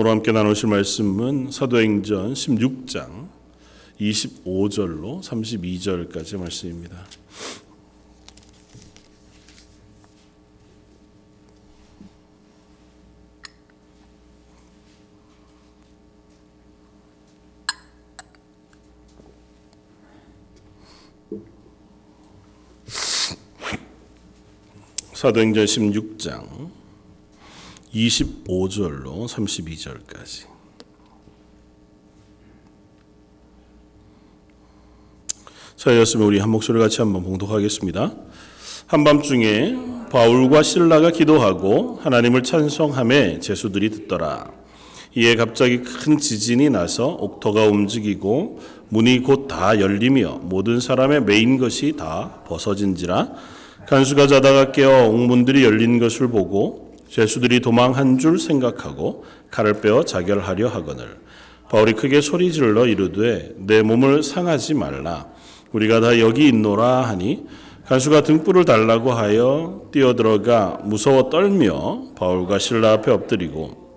오늘 0.00 0.12
함께 0.12 0.30
나누실 0.30 0.68
말씀은 0.68 1.50
사도행전 1.50 2.32
16장 2.32 3.28
25절로 4.00 5.20
32절까지 5.20 6.38
말씀입니다. 6.38 7.04
사도행전 25.12 25.64
16장 25.64 26.87
25절로 27.98 29.26
32절까지 29.26 30.46
저였으면 35.76 36.26
우리 36.26 36.38
한 36.38 36.50
목소리 36.50 36.78
같이 36.78 37.00
한번 37.00 37.22
봉독하겠습니다. 37.24 38.12
한밤중에 38.86 39.76
바울과 40.10 40.62
신라가 40.62 41.10
기도하고 41.10 42.00
하나님을 42.02 42.42
찬송함에 42.42 43.40
제수들이 43.40 43.90
듣더라. 43.90 44.50
이에 45.14 45.36
갑자기 45.36 45.82
큰 45.82 46.18
지진이 46.18 46.70
나서 46.70 47.08
옥토가 47.08 47.64
움직이고 47.64 48.60
문이 48.88 49.22
곧 49.22 49.48
다 49.48 49.80
열리며 49.80 50.40
모든 50.42 50.80
사람의 50.80 51.24
메인 51.24 51.58
것이 51.58 51.94
다 51.96 52.42
벗어진지라 52.46 53.32
간수가 53.88 54.26
자다가 54.26 54.72
깨어 54.72 55.08
옥문들이 55.08 55.64
열린 55.64 55.98
것을 55.98 56.28
보고 56.28 56.87
죄수들이 57.08 57.60
도망한 57.60 58.18
줄 58.18 58.38
생각하고 58.38 59.24
칼을 59.50 59.80
빼어 59.80 60.04
자결하려 60.04 60.68
하거늘. 60.68 61.16
바울이 61.70 61.92
크게 61.92 62.20
소리 62.20 62.52
질러 62.52 62.86
이르되 62.86 63.54
내 63.56 63.82
몸을 63.82 64.22
상하지 64.22 64.74
말라. 64.74 65.26
우리가 65.72 66.00
다 66.00 66.18
여기 66.18 66.48
있노라 66.48 67.02
하니 67.02 67.44
간수가 67.86 68.22
등불을 68.22 68.64
달라고 68.64 69.12
하여 69.12 69.82
뛰어들어가 69.92 70.80
무서워 70.84 71.30
떨며 71.30 72.02
바울과 72.16 72.58
신라 72.58 72.92
앞에 72.92 73.10
엎드리고 73.10 73.88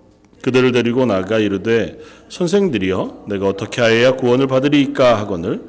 그들을 0.42 0.72
데리고 0.72 1.06
나가 1.06 1.38
이르되 1.38 1.98
선생들이여 2.28 3.26
내가 3.28 3.48
어떻게 3.48 3.80
하여야 3.80 4.16
구원을 4.16 4.46
받으리이까 4.48 5.18
하거늘. 5.18 5.62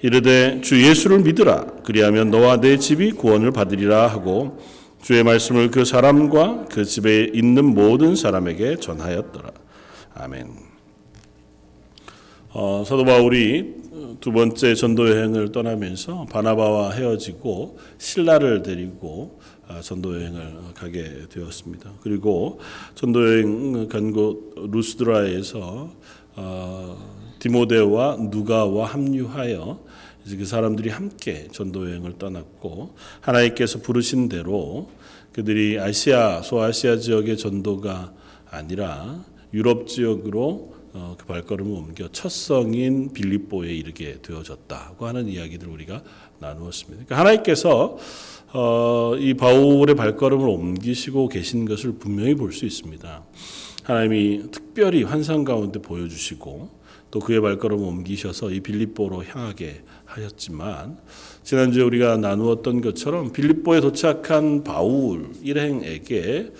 이르되 0.00 0.60
주 0.62 0.82
예수를 0.82 1.20
믿으라. 1.20 1.66
그리하면 1.84 2.30
너와 2.30 2.60
내 2.60 2.76
집이 2.76 3.12
구원을 3.12 3.52
받으리라 3.52 4.08
하고 4.08 4.58
주의 5.02 5.24
말씀을 5.24 5.72
그 5.72 5.84
사람과 5.84 6.66
그 6.70 6.84
집에 6.84 7.28
있는 7.34 7.74
모든 7.74 8.14
사람에게 8.14 8.76
전하였더라. 8.76 9.50
아멘. 10.14 10.48
어, 12.50 12.84
사도 12.86 13.04
바울이 13.04 13.74
두 14.20 14.30
번째 14.30 14.74
전도 14.76 15.10
여행을 15.10 15.50
떠나면서 15.50 16.26
바나바와 16.30 16.92
헤어지고 16.92 17.78
신라를 17.98 18.62
데리고 18.62 19.40
전도 19.82 20.14
여행을 20.20 20.52
가게 20.74 21.26
되었습니다. 21.28 21.90
그리고 22.02 22.60
전도 22.94 23.26
여행 23.26 23.88
간 23.88 24.12
곳 24.12 24.54
루스드라에서 24.70 25.90
어, 26.36 26.96
디모데와 27.40 28.18
누가와 28.30 28.86
합류하여 28.86 29.80
이제 30.24 30.36
그 30.36 30.44
사람들이 30.44 30.88
함께 30.90 31.48
전도 31.50 31.88
여행을 31.90 32.18
떠났고 32.18 32.94
하나님께서 33.20 33.80
부르신 33.80 34.28
대로 34.28 34.90
그들이 35.32 35.78
아시아 35.78 36.42
소아시아 36.42 36.98
지역의 36.98 37.36
전도가 37.38 38.12
아니라 38.50 39.24
유럽 39.54 39.88
지역으로 39.88 40.72
어, 40.94 41.16
그 41.18 41.24
발걸음을 41.24 41.72
옮겨 41.72 42.08
첫 42.12 42.30
성인 42.30 43.12
빌립보에 43.14 43.72
이르게 43.72 44.18
되어졌다고 44.20 45.06
하는 45.06 45.26
이야기들 45.26 45.68
우리가 45.68 46.02
나누었습니다. 46.38 47.04
그러니까 47.06 47.18
하나님께서 47.18 47.96
어, 48.52 49.14
이 49.18 49.32
바울의 49.32 49.94
발걸음을 49.94 50.46
옮기시고 50.46 51.28
계신 51.28 51.64
것을 51.64 51.92
분명히 51.92 52.34
볼 52.34 52.52
수 52.52 52.66
있습니다. 52.66 53.24
하나님이 53.84 54.50
특별히 54.50 55.02
환상 55.02 55.44
가운데 55.44 55.80
보여주시고 55.80 56.81
또 57.12 57.20
그의 57.20 57.42
발걸음을 57.42 57.86
옮기셔서 57.86 58.50
이 58.50 58.60
빌립보로 58.60 59.22
향하게 59.22 59.82
하였지만 60.06 60.96
지난주에 61.44 61.82
우리가 61.84 62.16
나누었던 62.16 62.80
것처럼 62.80 63.32
빌립보에 63.32 63.80
도착한 63.80 64.64
바울 64.64 65.30
일행에게 65.42 66.52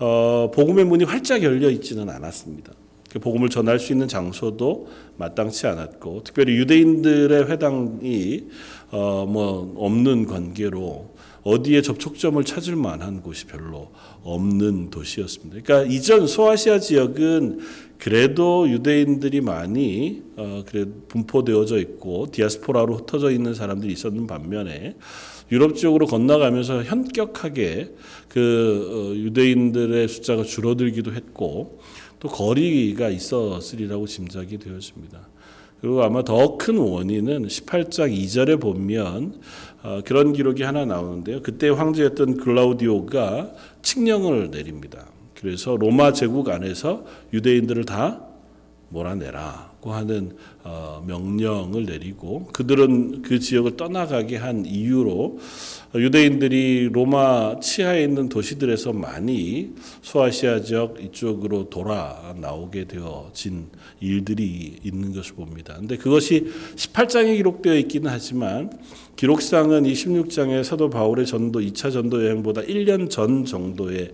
어, 0.00 0.50
복음의 0.52 0.86
문이 0.86 1.04
활짝 1.04 1.44
열려 1.44 1.70
있지는 1.70 2.10
않았습니다. 2.10 2.72
그 3.12 3.20
복음을 3.20 3.48
전할 3.48 3.78
수 3.78 3.92
있는 3.92 4.08
장소도 4.08 4.88
마땅치 5.18 5.68
않았고 5.68 6.22
특별히 6.24 6.56
유대인들의 6.56 7.48
회당이 7.48 8.48
어, 8.90 9.24
뭐 9.28 9.72
없는 9.76 10.26
관계로 10.26 11.11
어디에 11.44 11.82
접촉점을 11.82 12.42
찾을 12.44 12.76
만한 12.76 13.20
곳이 13.20 13.46
별로 13.46 13.90
없는 14.22 14.90
도시였습니다. 14.90 15.60
그러니까 15.62 15.92
이전 15.92 16.26
소아시아 16.26 16.78
지역은 16.78 17.60
그래도 17.98 18.68
유대인들이 18.68 19.40
많이 19.40 20.22
어, 20.36 20.64
그래 20.66 20.86
분포되어져 21.08 21.78
있고 21.78 22.30
디아스포라로 22.30 22.96
흩어져 22.96 23.30
있는 23.30 23.54
사람들이 23.54 23.92
있었는 23.92 24.26
반면에 24.26 24.96
유럽 25.52 25.76
지역으로 25.76 26.06
건너가면서 26.06 26.82
현격하게 26.82 27.94
그 28.28 28.88
어, 28.90 29.16
유대인들의 29.16 30.08
숫자가 30.08 30.44
줄어들기도 30.44 31.12
했고 31.12 31.80
또 32.18 32.28
거리가 32.28 33.10
있었으리라고 33.10 34.06
짐작이 34.06 34.58
되었습니다. 34.58 35.28
그리고 35.80 36.04
아마 36.04 36.22
더 36.22 36.56
큰 36.58 36.78
원인은 36.78 37.48
18장 37.48 38.16
2절에 38.16 38.60
보면 38.60 39.40
어, 39.71 39.71
그런 40.04 40.32
기록이 40.32 40.62
하나 40.62 40.84
나오는데요. 40.84 41.42
그때 41.42 41.68
황제였던 41.68 42.36
글라우디오가 42.36 43.50
칙령을 43.82 44.50
내립니다. 44.50 45.06
그래서 45.34 45.76
로마 45.76 46.12
제국 46.12 46.48
안에서 46.48 47.04
유대인들을 47.32 47.84
다 47.84 48.20
몰아내라 48.90 49.71
고 49.82 49.92
하는 49.92 50.36
어, 50.62 51.02
명령을 51.08 51.86
내리고 51.86 52.46
그들은 52.52 53.22
그 53.22 53.40
지역을 53.40 53.76
떠나가게 53.76 54.36
한 54.36 54.64
이유로 54.64 55.40
유대인들이 55.96 56.90
로마 56.92 57.58
치하에 57.58 58.04
있는 58.04 58.28
도시들에서 58.28 58.92
많이 58.92 59.72
소아시아 60.02 60.60
지역 60.60 61.02
이쪽으로 61.02 61.68
돌아 61.68 62.32
나오게 62.40 62.84
되어진 62.84 63.66
일들이 63.98 64.78
있는 64.84 65.12
것을 65.12 65.34
봅니다. 65.34 65.74
근데 65.76 65.96
그것이 65.96 66.52
18장에 66.76 67.36
기록되어 67.38 67.74
있기는 67.78 68.08
하지만 68.08 68.70
기록상은 69.16 69.84
이 69.84 69.94
16장의 69.94 70.62
사도 70.62 70.90
바울의 70.90 71.26
전도 71.26 71.58
2차 71.58 71.92
전도 71.92 72.24
여행보다 72.24 72.60
1년 72.60 73.10
전 73.10 73.44
정도에 73.44 74.12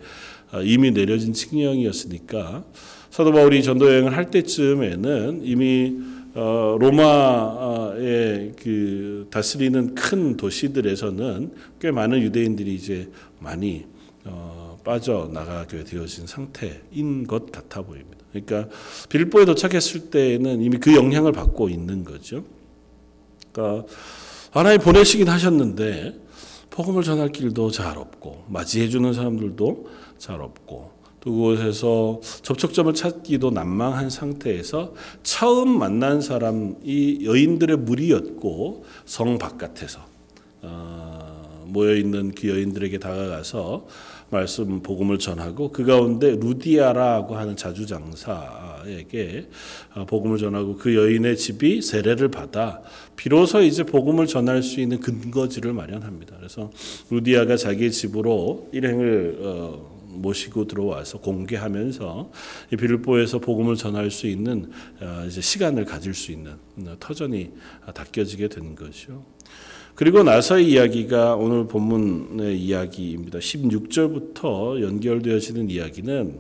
어, 0.50 0.62
이미 0.62 0.93
내려진 0.93 1.35
칙령이었으니까 1.35 2.65
사도 3.11 3.33
바울이 3.33 3.63
전도 3.63 3.89
여행을 3.89 4.17
할 4.17 4.31
때쯤에는 4.31 5.41
이미 5.43 5.97
어, 6.35 6.77
로마의 6.79 8.53
그 8.63 9.27
다스리는 9.31 9.95
큰 9.95 10.37
도시들에서는 10.37 11.53
꽤 11.81 11.91
많은 11.91 12.23
유대인들이 12.23 12.75
이제 12.75 13.11
많이 13.41 13.87
어, 14.25 14.79
빠져 14.85 15.29
나가게 15.33 15.85
되어진 15.85 16.27
상태인 16.27 17.27
것 17.27 17.51
같아 17.51 17.83
보입니다. 17.83 18.19
그러니까 18.31 18.69
빌보에 19.09 19.47
도착했을 19.47 20.11
때는 20.11 20.63
이미 20.63 20.79
그 20.79 20.95
영향을 20.95 21.33
받고 21.33 21.69
있는 21.69 22.05
거죠. 22.05 22.45
그러니까 23.51 23.87
하나님 24.51 24.81
보내시긴 24.81 25.29
하셨는데 25.29 26.21
복음을 26.71 27.03
전할 27.03 27.31
길도 27.31 27.71
잘 27.71 27.99
없고 27.99 28.45
맞이해 28.49 28.89
주는 28.89 29.13
사람들도 29.13 29.89
잘 30.19 30.41
없고 30.41 30.98
또 30.98 30.98
그곳에서 31.28 32.21
접촉점을 32.43 32.94
찾기도 32.94 33.50
난망한 33.50 34.09
상태에서 34.09 34.94
처음 35.23 35.79
만난 35.79 36.20
사람이 36.23 37.20
여인들의 37.23 37.76
무리였고 37.79 38.85
성 39.05 39.38
바깥에서 39.38 40.00
어, 40.62 41.64
모여 41.67 41.94
있는 41.94 42.32
그 42.32 42.49
여인들에게 42.49 42.99
다가가서 42.99 43.87
말씀 44.31 44.82
복음을 44.82 45.19
전하고 45.19 45.70
그 45.70 45.85
가운데 45.85 46.31
루디아라고 46.31 47.37
하는 47.37 47.56
자주장사에게 47.56 49.49
어, 49.94 50.06
복음을 50.06 50.38
전하고 50.38 50.76
그 50.76 50.94
여인의 50.94 51.37
집이 51.37 51.82
세례를 51.82 52.31
받아 52.31 52.81
비로소 53.17 53.61
이제 53.61 53.85
복음을 53.85 54.26
전할 54.26 54.62
수 54.62 54.81
있는 54.81 55.00
근거지를 55.00 55.75
마련합니다. 55.75 56.37
그래서 56.38 56.70
루디아가 57.11 57.56
자기 57.56 57.91
집으로 57.91 58.69
일행을 58.73 59.38
어, 59.43 59.98
모시고 60.20 60.67
들어와서 60.67 61.19
공개하면서 61.19 62.31
이 62.73 62.76
빌보에서 62.76 63.38
복음을 63.38 63.76
전할 63.76 64.11
수 64.11 64.26
있는 64.26 64.70
어, 65.00 65.25
이제 65.26 65.41
시간을 65.41 65.85
가질 65.85 66.15
수 66.15 66.32
있는 66.32 66.53
터전이 67.00 67.50
닦여지게 67.94 68.49
된 68.49 68.75
것이죠. 68.75 69.25
그리고 69.99 70.23
나서의 70.23 70.70
이야기가 70.70 71.35
오늘 71.35 71.67
본문의 71.67 72.56
이야기입니다. 72.56 73.41
16절부터 73.41 74.81
연결되어지는 74.81 75.70
이야기는 75.70 76.38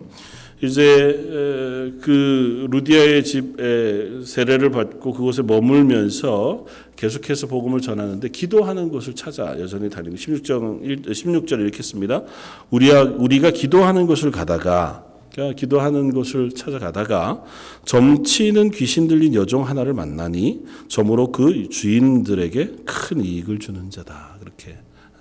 이제 0.60 1.94
그그 2.00 2.66
루디아의 2.70 3.24
집에 3.24 4.24
세례를 4.24 4.70
받고 4.70 5.12
그곳에 5.12 5.42
머물면서 5.42 6.66
계속해서 6.96 7.46
복음을 7.46 7.80
전하는데 7.80 8.28
기도하는 8.28 8.88
곳을 8.88 9.14
찾아 9.14 9.58
여전히 9.60 9.88
다니는 9.88 10.16
16절 10.16 11.06
16절 11.06 11.60
이렇게 11.60 11.82
씁니다. 11.82 12.22
우리가 12.70 13.02
우리가 13.04 13.52
기도하는 13.52 14.06
곳을 14.06 14.32
가다가 14.32 15.04
그러니까 15.32 15.54
기도하는 15.54 16.12
곳을 16.12 16.50
찾아가다가 16.50 17.44
점치는 17.84 18.72
귀신 18.72 19.06
들린 19.06 19.34
여종 19.34 19.62
하나를 19.64 19.94
만나니 19.94 20.64
점으로 20.88 21.30
그 21.30 21.68
주인들에게 21.68 22.76
큰 22.84 23.24
이익을 23.24 23.60
주는 23.60 23.90
자다. 23.90 24.38
그렇게 24.40 24.76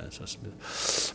썼습니다. 0.09 0.55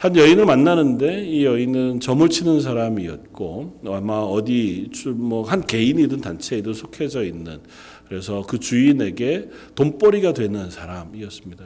한 0.00 0.17
여인을 0.17 0.44
만나는데 0.44 1.25
이 1.26 1.44
여인은 1.44 2.00
점을 2.00 2.29
치는 2.29 2.61
사람이었고 2.61 3.81
아마 3.87 4.14
어디 4.19 4.90
뭐 5.14 5.43
한 5.44 5.64
개인이든 5.67 6.20
단체이든 6.20 6.75
속해져 6.75 7.25
있는 7.25 7.61
그래서 8.08 8.43
그 8.46 8.58
주인에게 8.58 9.49
돈벌이가 9.75 10.32
되는 10.34 10.70
사람이었습니다. 10.70 11.64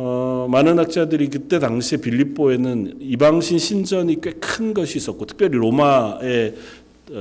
어, 0.00 0.46
많은 0.50 0.78
학자들이 0.78 1.28
그때 1.28 1.58
당시에 1.58 1.98
빌립보에는 1.98 2.98
이방신 3.00 3.58
신전이 3.58 4.20
꽤 4.20 4.32
큰 4.38 4.72
것이 4.74 4.98
있었고 4.98 5.26
특별히 5.26 5.56
로마의 5.58 6.54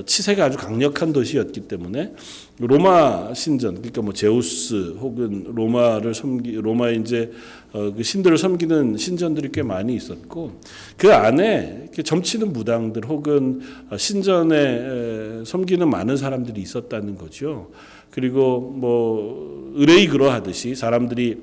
치세가 0.06 0.46
아주 0.46 0.58
강력한 0.58 1.14
도시였기 1.14 1.62
때문에 1.62 2.14
로마 2.60 3.34
신전 3.34 3.76
그러니까 3.76 4.02
뭐 4.02 4.14
제우스 4.14 4.96
혹은 5.00 5.46
로마를 5.54 6.14
섬기 6.14 6.56
로마 6.56 6.90
이제 6.90 7.32
어, 7.74 7.94
그 7.94 8.04
신들을 8.04 8.38
섬기는 8.38 8.98
신전들이 8.98 9.50
꽤 9.52 9.64
많이 9.64 9.96
있었고 9.96 10.60
그 10.98 11.14
안에 11.14 11.82
이렇게 11.84 12.04
점치는 12.04 12.54
무당들 12.54 13.06
혹은 13.06 13.62
신전에 13.96 15.44
섬기는 15.46 15.90
많은 15.90 16.18
사람들이 16.18 16.62
있었다는 16.62 17.16
거죠. 17.16 17.72
그리고 18.10 18.60
뭐 18.60 19.72
의뢰이 19.76 20.08
그러하듯이 20.08 20.76
사람들이 20.76 21.38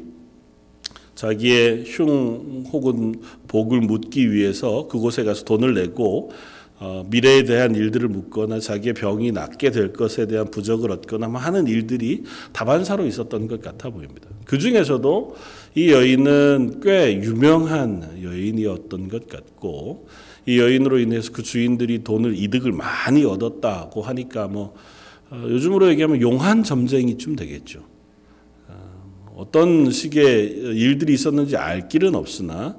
자기의 1.15 1.85
흉 1.87 2.65
혹은 2.73 3.15
복을 3.47 3.81
묻기 3.81 4.33
위해서 4.33 4.89
그곳에 4.89 5.23
가서 5.23 5.45
돈을 5.45 5.75
내고 5.75 6.33
어, 6.81 7.05
미래에 7.09 7.45
대한 7.45 7.75
일들을 7.75 8.09
묻거나 8.09 8.59
자기의 8.59 8.95
병이 8.95 9.31
낫게 9.33 9.71
될 9.71 9.93
것에 9.93 10.27
대한 10.27 10.51
부적을 10.51 10.91
얻거나 10.91 11.29
뭐 11.29 11.41
하는 11.41 11.67
일들이 11.67 12.25
다반사로 12.53 13.07
있었던 13.07 13.47
것 13.47 13.63
같아 13.63 13.91
보입니다. 13.91 14.29
그 14.45 14.59
중에서도 14.59 15.37
이 15.77 15.93
여인은 15.93 16.81
꽤 16.83 17.15
유명한 17.23 18.21
여인이었던 18.23 19.09
것 19.09 19.29
같고 19.29 20.09
이 20.47 20.59
여인으로 20.59 20.99
인해서 20.99 21.33
그 21.33 21.43
주인들이 21.43 22.03
돈을 22.03 22.37
이득을 22.37 22.73
많이 22.73 23.25
얻었다고 23.25 24.03
하니까 24.03 24.49
뭐 24.49 24.75
어, 25.31 25.43
요즘으로 25.49 25.89
얘기하면 25.91 26.21
용한 26.21 26.65
점쟁이쯤 26.65 27.37
되겠죠. 27.37 27.83
어, 28.69 29.35
어떤 29.37 29.91
식의 29.91 30.49
일들이 30.77 31.15
있었는지 31.15 31.57
알 31.57 31.89
길은 31.89 32.17
없으나 32.17 32.77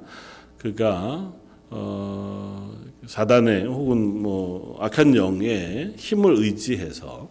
그가 0.58 1.32
어, 1.70 2.85
사단의 3.06 3.64
혹은 3.64 4.22
뭐 4.22 4.76
악한 4.80 5.14
영의 5.14 5.94
힘을 5.96 6.36
의지해서 6.38 7.28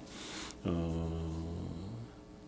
어, 0.64 1.76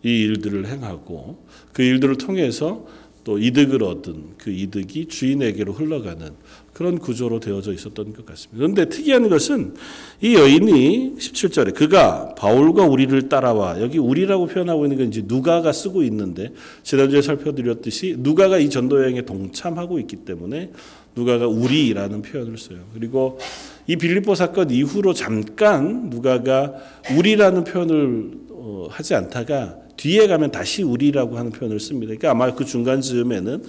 이 0.02 0.08
일들을 0.08 0.66
행하고 0.66 1.44
그 1.72 1.82
일들을 1.82 2.16
통해서 2.16 2.86
또 3.28 3.38
이득을 3.38 3.82
얻은 3.82 4.38
그 4.38 4.50
이득이 4.50 5.08
주인에게로 5.08 5.74
흘러가는 5.74 6.30
그런 6.72 6.98
구조로 6.98 7.40
되어져 7.40 7.74
있었던 7.74 8.14
것 8.14 8.24
같습니다. 8.24 8.56
그런데 8.56 8.88
특이한 8.88 9.28
것은 9.28 9.74
이 10.22 10.34
여인이 10.34 11.16
17절에 11.18 11.74
그가 11.74 12.34
바울과 12.36 12.86
우리를 12.86 13.28
따라와 13.28 13.82
여기 13.82 13.98
우리라고 13.98 14.46
표현하고 14.46 14.86
있는 14.86 14.96
건 14.96 15.08
이제 15.08 15.22
누가가 15.26 15.72
쓰고 15.72 16.02
있는데 16.04 16.54
지난주에 16.84 17.20
살펴드렸듯이 17.20 18.16
누가가 18.18 18.58
이 18.58 18.70
전도 18.70 19.02
여행에 19.02 19.22
동참하고 19.22 19.98
있기 19.98 20.16
때문에 20.24 20.70
누가가 21.18 21.46
우리라는 21.48 22.22
표현을 22.22 22.56
써요. 22.58 22.78
그리고 22.94 23.38
이 23.86 23.96
빌립보 23.96 24.34
사건 24.36 24.70
이후로 24.70 25.14
잠깐 25.14 26.10
누가가 26.10 26.74
우리라는 27.16 27.64
표현을 27.64 28.30
어, 28.50 28.86
하지 28.90 29.14
않다가 29.14 29.76
뒤에 29.96 30.28
가면 30.28 30.52
다시 30.52 30.82
우리라고 30.84 31.36
하는 31.36 31.50
표현을 31.50 31.80
씁니다. 31.80 32.14
그러니까 32.16 32.30
아마 32.30 32.54
그 32.54 32.64
중간 32.64 33.00
즈음에는 33.00 33.64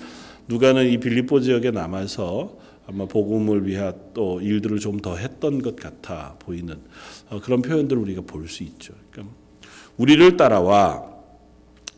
누가는 0.48 0.88
이 0.90 0.98
빌립보 1.00 1.40
지역에 1.42 1.72
남아서 1.72 2.58
아마 2.88 3.06
복음을 3.06 3.68
위한 3.68 3.94
또 4.14 4.42
일들을 4.42 4.80
좀 4.80 5.00
더 5.02 5.16
했던 5.16 5.62
것 5.62 5.76
같아 5.76 6.36
보이는 6.40 6.76
어, 7.30 7.40
그런 7.42 7.62
표현들을 7.62 8.00
우리가 8.02 8.22
볼 8.28 8.48
수 8.48 8.64
있죠. 8.64 8.94
그러니까 9.12 9.34
우리를 9.98 10.38
따라와 10.38 11.04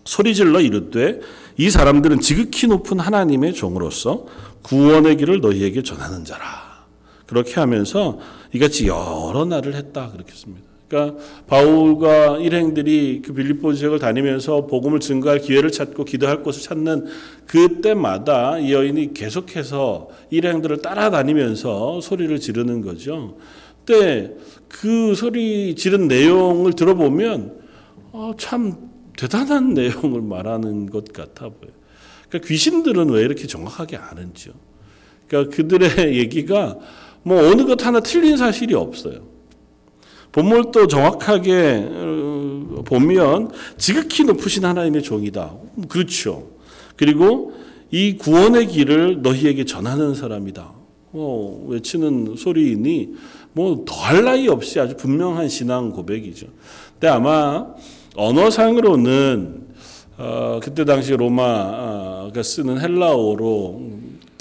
소리질러 0.05 0.61
이르되 0.61 1.19
이 1.57 1.69
사람들은 1.69 2.19
지극히 2.19 2.67
높은 2.67 2.99
하나님의 2.99 3.53
종으로서 3.53 4.25
구원의 4.63 5.17
길을 5.17 5.41
너희에게 5.41 5.83
전하는 5.83 6.25
자라. 6.25 6.85
그렇게 7.25 7.59
하면서 7.59 8.19
이같이 8.53 8.87
여러 8.87 9.45
날을 9.45 9.75
했다 9.75 10.11
그렇게 10.11 10.33
씁니다. 10.33 10.71
그러니까 10.91 11.23
바울과 11.47 12.39
일행들이 12.39 13.21
그 13.23 13.33
빌립보 13.33 13.73
지역을 13.73 13.99
다니면서 13.99 14.67
복음을 14.67 14.99
증거할 14.99 15.39
기회를 15.39 15.71
찾고 15.71 16.03
기도할 16.03 16.43
곳을 16.43 16.63
찾는 16.63 17.05
그때마다 17.45 18.59
이 18.59 18.73
여인이 18.73 19.13
계속해서 19.13 20.09
일행들을 20.31 20.81
따라다니면서 20.81 22.01
소리를 22.01 22.37
지르는 22.41 22.81
거죠. 22.81 23.37
그때 23.85 24.33
그 24.67 25.15
소리 25.15 25.75
지른 25.75 26.09
내용을 26.09 26.73
들어보면 26.73 27.61
어, 28.11 28.33
참 28.37 28.90
대단한 29.21 29.75
내용을 29.75 30.21
말하는 30.21 30.89
것 30.89 31.13
같아 31.13 31.49
보여요. 31.49 31.73
그러니까 32.27 32.47
귀신들은 32.47 33.09
왜 33.09 33.21
이렇게 33.21 33.45
정확하게 33.45 33.97
아는지요? 33.97 34.53
그러니까 35.27 35.55
그들의 35.55 36.17
얘기가 36.17 36.79
뭐 37.21 37.39
어느 37.47 37.65
것 37.65 37.85
하나 37.85 37.99
틀린 37.99 38.35
사실이 38.35 38.73
없어요. 38.73 39.29
본물도 40.31 40.87
정확하게 40.87 41.87
어, 41.87 42.83
보면 42.85 43.51
지극히 43.77 44.23
높으신 44.23 44.65
하나님의 44.65 45.03
종이다. 45.03 45.53
그렇죠. 45.87 46.49
그리고 46.95 47.53
이 47.91 48.17
구원의 48.17 48.67
길을 48.67 49.21
너희에게 49.21 49.65
전하는 49.65 50.15
사람이다. 50.15 50.71
뭐 51.11 51.67
외치는 51.67 52.35
소리이니 52.37 53.13
뭐 53.51 53.83
더할 53.85 54.23
나위 54.23 54.47
없이 54.47 54.79
아주 54.79 54.95
분명한 54.95 55.49
신앙 55.49 55.91
고백이죠. 55.91 56.47
근데 56.93 57.07
아마 57.09 57.67
언어상으로는 58.15 59.61
어, 60.17 60.59
그때 60.61 60.85
당시 60.85 61.15
로마가 61.15 62.43
쓰는 62.43 62.79
헬라어로 62.79 63.89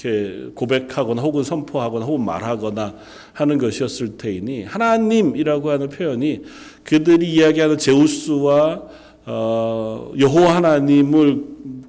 이렇게 0.02 0.50
고백하거나 0.54 1.22
혹은 1.22 1.42
선포하거나 1.42 2.04
혹은 2.04 2.24
말하거나 2.24 2.94
하는 3.32 3.58
것이었을 3.58 4.16
테이니 4.16 4.64
하나님이라고 4.64 5.70
하는 5.70 5.88
표현이 5.88 6.42
그들이 6.84 7.32
이야기하는 7.32 7.78
제우스와 7.78 8.82
어, 9.26 10.12
여호와 10.18 10.56
하나님을 10.56 11.44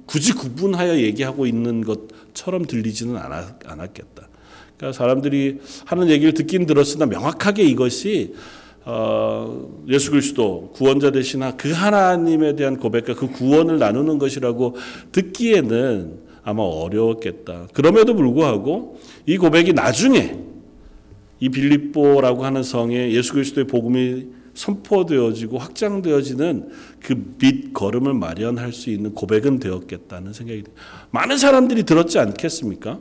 굳이 0.06 0.32
구분하여 0.34 0.98
얘기하고 0.98 1.46
있는 1.46 1.82
것처럼 1.82 2.66
들리지는 2.66 3.16
않았, 3.16 3.54
않았겠다. 3.64 4.28
그러니까 4.76 4.96
사람들이 4.96 5.60
하는 5.86 6.08
얘기를 6.08 6.34
듣긴 6.34 6.66
들었으나 6.66 7.06
명확하게 7.06 7.64
이것이 7.64 8.34
어, 8.84 9.82
예수 9.88 10.10
그리스도 10.10 10.70
구원자 10.74 11.10
되시나 11.10 11.56
그 11.56 11.70
하나님에 11.70 12.56
대한 12.56 12.78
고백과 12.78 13.14
그 13.14 13.28
구원을 13.28 13.78
나누는 13.78 14.18
것이라고 14.18 14.76
듣기에는 15.12 16.20
아마 16.42 16.62
어려웠겠다. 16.62 17.68
그럼에도 17.72 18.14
불구하고 18.14 18.98
이 19.26 19.38
고백이 19.38 19.72
나중에 19.72 20.36
이 21.38 21.48
빌립보라고 21.48 22.44
하는 22.44 22.62
성에 22.62 23.12
예수 23.12 23.32
그리스도의 23.32 23.66
복음이 23.66 24.26
선포되어지고 24.54 25.58
확장되어지는 25.58 26.70
그밑 27.00 27.72
걸음을 27.72 28.14
마련할 28.14 28.72
수 28.72 28.90
있는 28.90 29.14
고백은 29.14 29.60
되었겠다는 29.60 30.32
생각이 30.32 30.62
듭니다. 30.62 30.82
많은 31.10 31.38
사람들이 31.38 31.84
들었지 31.84 32.18
않겠습니까? 32.18 33.00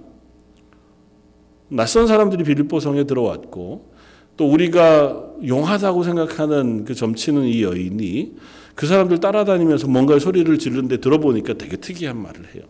낯선 1.70 2.08
사람들이 2.08 2.44
빌립보 2.44 2.80
성에 2.80 3.06
들어왔고 3.06 3.91
또 4.38 4.50
우리가 4.50 5.24
용하다고 5.46 6.04
생각하는 6.04 6.86
그 6.86 6.96
점치는 6.96 7.44
이 7.44 7.64
여인이 7.64 8.34
그 8.76 8.88
사람들 8.88 9.20
따라다니면서 9.20 9.88
뭔가 9.88 10.18
소리를 10.20 10.58
지르는데 10.58 10.98
들어보니까 10.98 11.54
되게 11.54 11.78
특이한 11.78 12.18
말을 12.22 12.56
해요. 12.56 12.64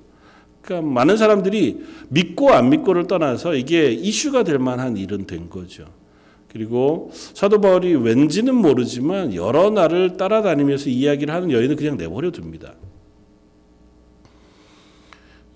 그러니까 0.61 0.89
많은 0.91 1.17
사람들이 1.17 1.83
믿고 2.09 2.51
안 2.51 2.69
믿고를 2.69 3.07
떠나서 3.07 3.55
이게 3.55 3.91
이슈가 3.91 4.43
될 4.43 4.59
만한 4.59 4.97
일은 4.97 5.25
된 5.25 5.49
거죠. 5.49 5.85
그리고 6.51 7.11
사도 7.13 7.61
바울이 7.61 7.95
왠지는 7.95 8.55
모르지만 8.55 9.33
여러 9.33 9.69
날을 9.69 10.17
따라다니면서 10.17 10.89
이야기를 10.89 11.33
하는 11.33 11.51
여인을 11.51 11.77
그냥 11.77 11.97
내버려 11.97 12.31
둡니다. 12.31 12.73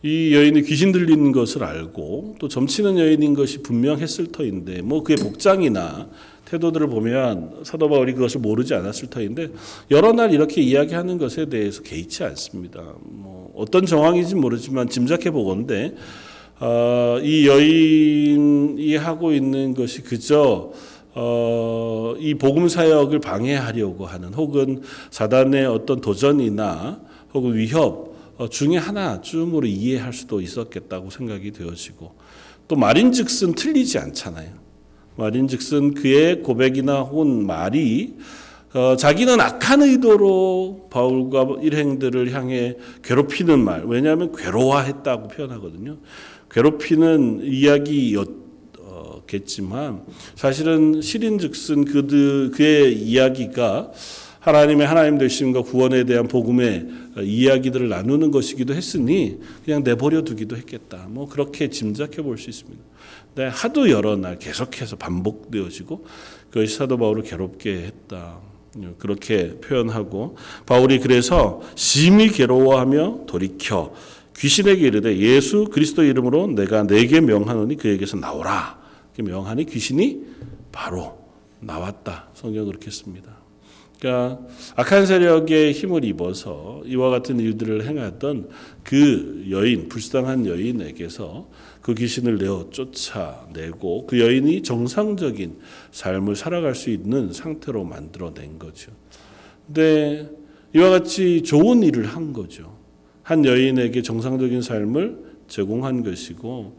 이 0.05 0.35
여인이 0.35 0.61
귀신 0.61 0.91
들리는 0.91 1.31
것을 1.31 1.63
알고 1.63 2.35
또 2.37 2.47
점치는 2.47 2.99
여인인 2.99 3.33
것이 3.33 3.63
분명했을 3.63 4.31
터인데 4.31 4.83
뭐 4.83 5.01
그의 5.01 5.17
복장이나 5.17 6.07
태도들을 6.45 6.89
보면 6.89 7.61
사도 7.63 7.89
바울이 7.89 8.13
그것을 8.13 8.39
모르지 8.39 8.75
않았을 8.75 9.09
터인데 9.09 9.47
여러 9.89 10.11
날 10.11 10.31
이렇게 10.31 10.61
이야기하는 10.61 11.17
것에 11.17 11.47
대해서 11.47 11.81
개의치 11.81 12.23
않습니다. 12.23 12.83
뭐 13.01 13.51
어떤 13.55 13.87
정황인지 13.87 14.35
모르지만 14.35 14.89
짐작해 14.89 15.31
보건데 15.31 15.95
어, 16.59 17.17
이 17.23 17.47
여인이 17.47 18.95
하고 18.97 19.33
있는 19.33 19.73
것이 19.73 20.03
그저 20.03 20.71
어, 21.15 22.13
이 22.19 22.35
복음 22.35 22.67
사역을 22.67 23.21
방해하려고 23.21 24.05
하는 24.05 24.35
혹은 24.35 24.83
사단의 25.09 25.65
어떤 25.65 25.99
도전이나 25.99 26.99
혹은 27.33 27.55
위협 27.55 27.81
어, 27.81 28.14
중에 28.49 28.77
하나쯤으로 28.77 29.65
이해할 29.67 30.13
수도 30.13 30.41
있었겠다고 30.41 31.09
생각이 31.09 31.51
되어지고 31.51 32.15
또 32.67 32.75
말인즉슨 32.75 33.55
틀리지 33.55 33.97
않잖아요. 33.99 34.49
말인즉슨 35.15 35.93
그의 35.93 36.41
고백이나 36.41 37.01
혹은 37.01 37.45
말이 37.45 38.15
어, 38.73 38.97
자기는 38.97 39.39
악한 39.39 39.83
의도로 39.83 40.89
바울과 40.91 41.61
일행들을 41.61 42.33
향해 42.33 42.75
괴롭히는 43.03 43.63
말 43.63 43.85
왜냐하면 43.85 44.33
괴로워했다고 44.35 45.29
표현하거든요. 45.29 45.97
괴롭히는 46.51 47.39
이야기였겠지만 49.23 50.03
사실은 50.35 50.99
실인즉슨 51.01 51.85
그들 51.85 52.51
그의 52.51 52.93
이야기가 52.95 53.91
하나님의 54.41 54.85
하나님 54.85 55.17
되심과 55.17 55.61
구원에 55.61 56.03
대한 56.03 56.27
복음의 56.27 56.85
이야기들을 57.21 57.89
나누는 57.89 58.31
것이기도 58.31 58.73
했으니 58.73 59.39
그냥 59.63 59.83
내버려 59.83 60.23
두기도 60.23 60.57
했겠다. 60.57 61.07
뭐 61.09 61.27
그렇게 61.27 61.69
짐작해 61.69 62.21
볼 62.21 62.37
수 62.37 62.49
있습니다. 62.49 62.83
네, 63.35 63.47
하도 63.47 63.89
여러 63.89 64.15
날 64.15 64.39
계속해서 64.39 64.95
반복되어지고 64.95 66.05
그것이 66.49 66.75
사도 66.75 66.97
바울을 66.97 67.23
괴롭게 67.23 67.83
했다. 67.83 68.39
그렇게 68.97 69.57
표현하고 69.61 70.35
바울이 70.65 70.99
그래서 70.99 71.61
심히 71.75 72.27
괴로워하며 72.29 73.21
돌이켜 73.25 73.93
귀신에게 74.37 74.87
이르되 74.87 75.17
예수 75.17 75.65
그리스도 75.71 76.03
이름으로 76.03 76.47
내가 76.47 76.83
내게 76.83 77.21
명하노니 77.21 77.77
그에게서 77.77 78.17
나오라. 78.17 78.83
명하니 79.17 79.65
귀신이 79.65 80.25
바로 80.73 81.17
나왔다. 81.61 82.29
성경 82.33 82.65
그렇게 82.65 82.91
씁니다. 82.91 83.34
그러니까 83.99 84.39
악한 84.75 85.05
세력의 85.05 85.71
힘을 85.73 86.03
입어서 86.05 86.81
이와 86.85 87.09
같은 87.09 87.39
일들을 87.39 87.85
행하던 87.85 88.49
그 88.83 89.45
여인, 89.49 89.89
불쌍한 89.89 90.45
여인에게서 90.45 91.49
그 91.81 91.93
귀신을 91.93 92.37
내어 92.37 92.69
쫓아내고 92.71 94.07
그 94.07 94.19
여인이 94.19 94.63
정상적인 94.63 95.59
삶을 95.91 96.35
살아갈 96.35 96.75
수 96.75 96.89
있는 96.89 97.31
상태로 97.31 97.83
만들어낸 97.83 98.59
거죠. 98.59 98.91
근데 99.65 100.29
이와 100.75 100.89
같이 100.89 101.41
좋은 101.43 101.83
일을 101.83 102.05
한 102.05 102.33
거죠. 102.33 102.75
한 103.23 103.45
여인에게 103.45 104.01
정상적인 104.01 104.61
삶을 104.61 105.24
제공한 105.47 106.03
것이고 106.03 106.77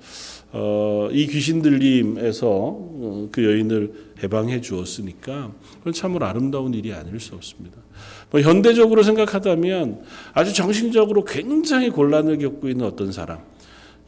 어, 0.53 1.09
이 1.13 1.27
귀신 1.27 1.63
들림에서 1.63 2.49
어, 2.49 3.29
그 3.31 3.45
여인을 3.45 4.15
해방해 4.23 4.61
주었으니까 4.61 5.53
그건 5.79 5.93
참으로 5.93 6.27
아름다운 6.27 6.75
일이 6.75 6.93
아닐 6.93 7.21
수 7.21 7.35
없습니다. 7.35 7.77
뭐 8.31 8.41
현대적으로 8.41 9.03
생각하다면 9.03 10.03
아주 10.33 10.53
정신적으로 10.53 11.25
굉장히 11.25 11.91
곤란을 11.91 12.39
겪고 12.39 12.69
있는 12.69 12.87
어떤 12.87 13.13
사람. 13.13 13.39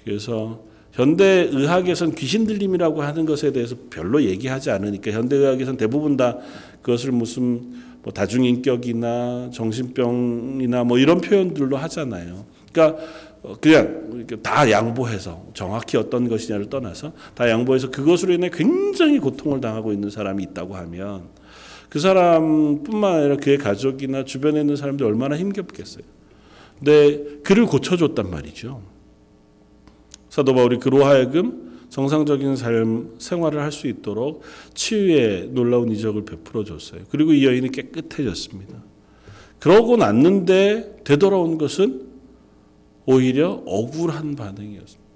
그래서 0.04 0.62
현대 0.92 1.48
의학에선 1.52 2.14
귀신 2.14 2.46
들림이라고 2.46 3.02
하는 3.02 3.26
것에 3.26 3.52
대해서 3.52 3.76
별로 3.90 4.22
얘기하지 4.22 4.70
않으니까 4.70 5.12
현대 5.12 5.36
의학에선 5.36 5.76
대부분 5.76 6.16
다 6.16 6.38
그것을 6.82 7.12
무슨 7.12 7.74
뭐 8.02 8.12
다중인격이나 8.12 9.50
정신병이나 9.52 10.84
뭐 10.84 10.98
이런 10.98 11.20
표현들로 11.20 11.76
하잖아요. 11.76 12.46
그러니까 12.72 13.02
어, 13.02 13.27
그냥 13.56 14.26
다 14.42 14.70
양보해서 14.70 15.46
정확히 15.54 15.96
어떤 15.96 16.28
것이냐를 16.28 16.68
떠나서 16.68 17.12
다 17.34 17.48
양보해서 17.48 17.90
그것으로 17.90 18.34
인해 18.34 18.50
굉장히 18.52 19.18
고통을 19.18 19.60
당하고 19.60 19.92
있는 19.92 20.10
사람이 20.10 20.42
있다고 20.42 20.76
하면 20.76 21.28
그 21.88 21.98
사람뿐만 21.98 23.14
아니라 23.14 23.36
그의 23.36 23.58
가족이나 23.58 24.24
주변에 24.24 24.60
있는 24.60 24.76
사람들이 24.76 25.08
얼마나 25.08 25.36
힘겹겠어요. 25.36 26.04
근데 26.78 27.40
그를 27.42 27.66
고쳐줬단 27.66 28.30
말이죠. 28.30 28.82
사도 30.28 30.54
바울이 30.54 30.78
그로 30.78 31.04
하여금 31.04 31.68
정상적인 31.88 32.56
삶 32.56 33.14
생활을 33.18 33.62
할 33.62 33.72
수 33.72 33.86
있도록 33.86 34.42
치유의 34.74 35.50
놀라운 35.52 35.90
이적을 35.90 36.24
베풀어 36.24 36.64
줬어요. 36.64 37.02
그리고 37.10 37.32
이 37.32 37.46
여인이 37.46 37.70
깨끗해졌습니다. 37.70 38.74
그러고 39.58 39.96
났는데 39.96 41.00
되돌아온 41.04 41.58
것은 41.58 42.07
오히려 43.08 43.62
억울한 43.64 44.36
반응이었습니다. 44.36 45.08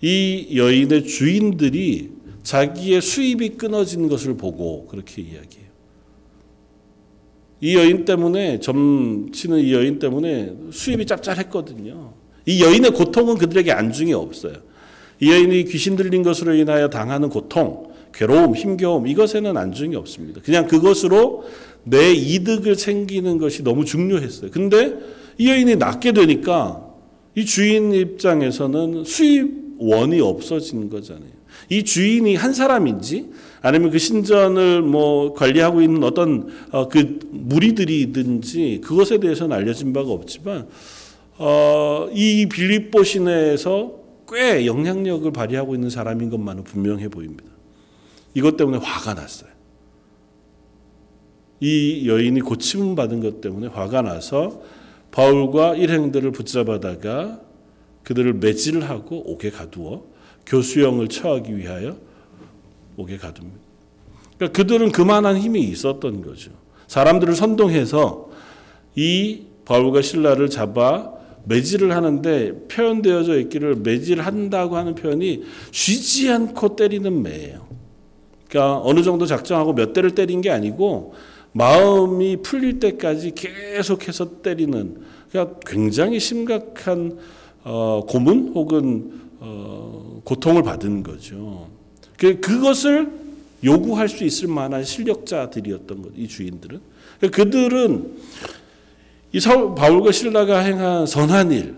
이 0.00 0.56
여인의 0.56 1.04
주인들이 1.04 2.10
자기의 2.42 3.02
수입이 3.02 3.50
끊어진 3.50 4.08
것을 4.08 4.38
보고 4.38 4.86
그렇게 4.86 5.20
이야기해요. 5.20 5.68
이 7.60 7.76
여인 7.76 8.06
때문에 8.06 8.60
점치는 8.60 9.60
이 9.60 9.74
여인 9.74 9.98
때문에 9.98 10.54
수입이 10.72 11.04
짭짤했거든요. 11.04 12.14
이 12.46 12.62
여인의 12.62 12.92
고통은 12.92 13.36
그들에게 13.36 13.70
안중에 13.70 14.14
없어요. 14.14 14.54
이 15.20 15.30
여인이 15.30 15.66
귀신 15.66 15.96
들린 15.96 16.22
것으로 16.22 16.54
인하여 16.54 16.88
당하는 16.88 17.28
고통, 17.28 17.92
괴로움, 18.14 18.56
힘겨움 18.56 19.06
이것에는 19.06 19.54
안중이 19.54 19.96
없습니다. 19.96 20.40
그냥 20.40 20.66
그것으로 20.66 21.44
내 21.84 22.12
이득을 22.12 22.76
챙기는 22.76 23.36
것이 23.36 23.62
너무 23.62 23.84
중요했어요. 23.84 24.50
근데 24.50 24.96
이 25.38 25.48
여인이 25.48 25.76
낫게 25.76 26.12
되니까 26.12 26.88
이 27.34 27.44
주인 27.44 27.92
입장에서는 27.92 29.04
수입원이 29.04 30.20
없어진 30.20 30.90
거잖아요. 30.90 31.30
이 31.68 31.84
주인이 31.84 32.34
한 32.36 32.52
사람인지 32.52 33.30
아니면 33.62 33.90
그 33.90 33.98
신전을 33.98 34.82
뭐 34.82 35.32
관리하고 35.34 35.80
있는 35.80 36.02
어떤 36.02 36.48
어, 36.70 36.88
그 36.88 37.20
무리들이든지 37.30 38.80
그것에 38.84 39.18
대해서는 39.18 39.56
알려진 39.56 39.92
바가 39.92 40.10
없지만 40.10 40.68
어, 41.38 42.08
이 42.12 42.46
빌립보 42.46 43.04
시내에서 43.04 44.02
꽤 44.28 44.66
영향력을 44.66 45.30
발휘하고 45.30 45.74
있는 45.74 45.90
사람인 45.90 46.30
것만은 46.30 46.64
분명해 46.64 47.08
보입니다. 47.08 47.44
이것 48.34 48.56
때문에 48.56 48.78
화가 48.78 49.14
났어요. 49.14 49.50
이 51.60 52.08
여인이 52.08 52.40
고침 52.40 52.94
받은 52.94 53.20
것 53.20 53.40
때문에 53.40 53.68
화가 53.68 54.02
나서 54.02 54.62
바울과 55.12 55.76
일행들을 55.76 56.32
붙잡아다가 56.32 57.40
그들을 58.02 58.32
매질하고 58.34 59.32
옥에 59.32 59.50
가두어 59.50 60.02
교수형을 60.46 61.08
처하기 61.08 61.56
위하여 61.56 61.96
옥에 62.96 63.16
가둡니다. 63.16 63.60
그러니까 64.36 64.56
그들은 64.56 64.90
그만한 64.90 65.38
힘이 65.38 65.62
있었던 65.62 66.22
거죠. 66.22 66.50
사람들을 66.88 67.34
선동해서 67.34 68.30
이 68.96 69.42
바울과 69.64 70.02
신라를 70.02 70.50
잡아 70.50 71.12
매질을 71.44 71.94
하는데 71.94 72.66
표현되어져 72.68 73.38
있기를 73.40 73.76
매질한다고 73.76 74.76
하는 74.76 74.94
표현이 74.94 75.44
쉬지 75.70 76.30
않고 76.30 76.76
때리는 76.76 77.22
매예요. 77.22 77.66
그러니까 78.48 78.80
어느 78.84 79.02
정도 79.02 79.26
작정하고 79.26 79.74
몇 79.74 79.92
대를 79.92 80.14
때린 80.14 80.40
게 80.40 80.50
아니고 80.50 81.14
마음이 81.52 82.38
풀릴 82.42 82.80
때까지 82.80 83.32
계속해서 83.34 84.42
때리는 84.42 85.02
그러니까 85.30 85.58
굉장히 85.66 86.18
심각한 86.18 87.18
어, 87.64 88.04
고문 88.08 88.52
혹은 88.54 89.20
어, 89.40 90.20
고통을 90.24 90.62
받은 90.62 91.02
거죠. 91.02 91.68
그, 92.16 92.40
그것을 92.40 93.10
요구할 93.64 94.08
수 94.08 94.24
있을 94.24 94.48
만한 94.48 94.84
실력자들이었던 94.84 96.02
거죠. 96.02 96.14
이 96.16 96.26
주인들은 96.26 96.80
그러니까 97.18 97.44
그들은 97.44 98.16
이 99.32 99.40
바울과 99.40 100.12
신라가 100.12 100.58
행한 100.58 101.06
선한 101.06 101.52
일, 101.52 101.74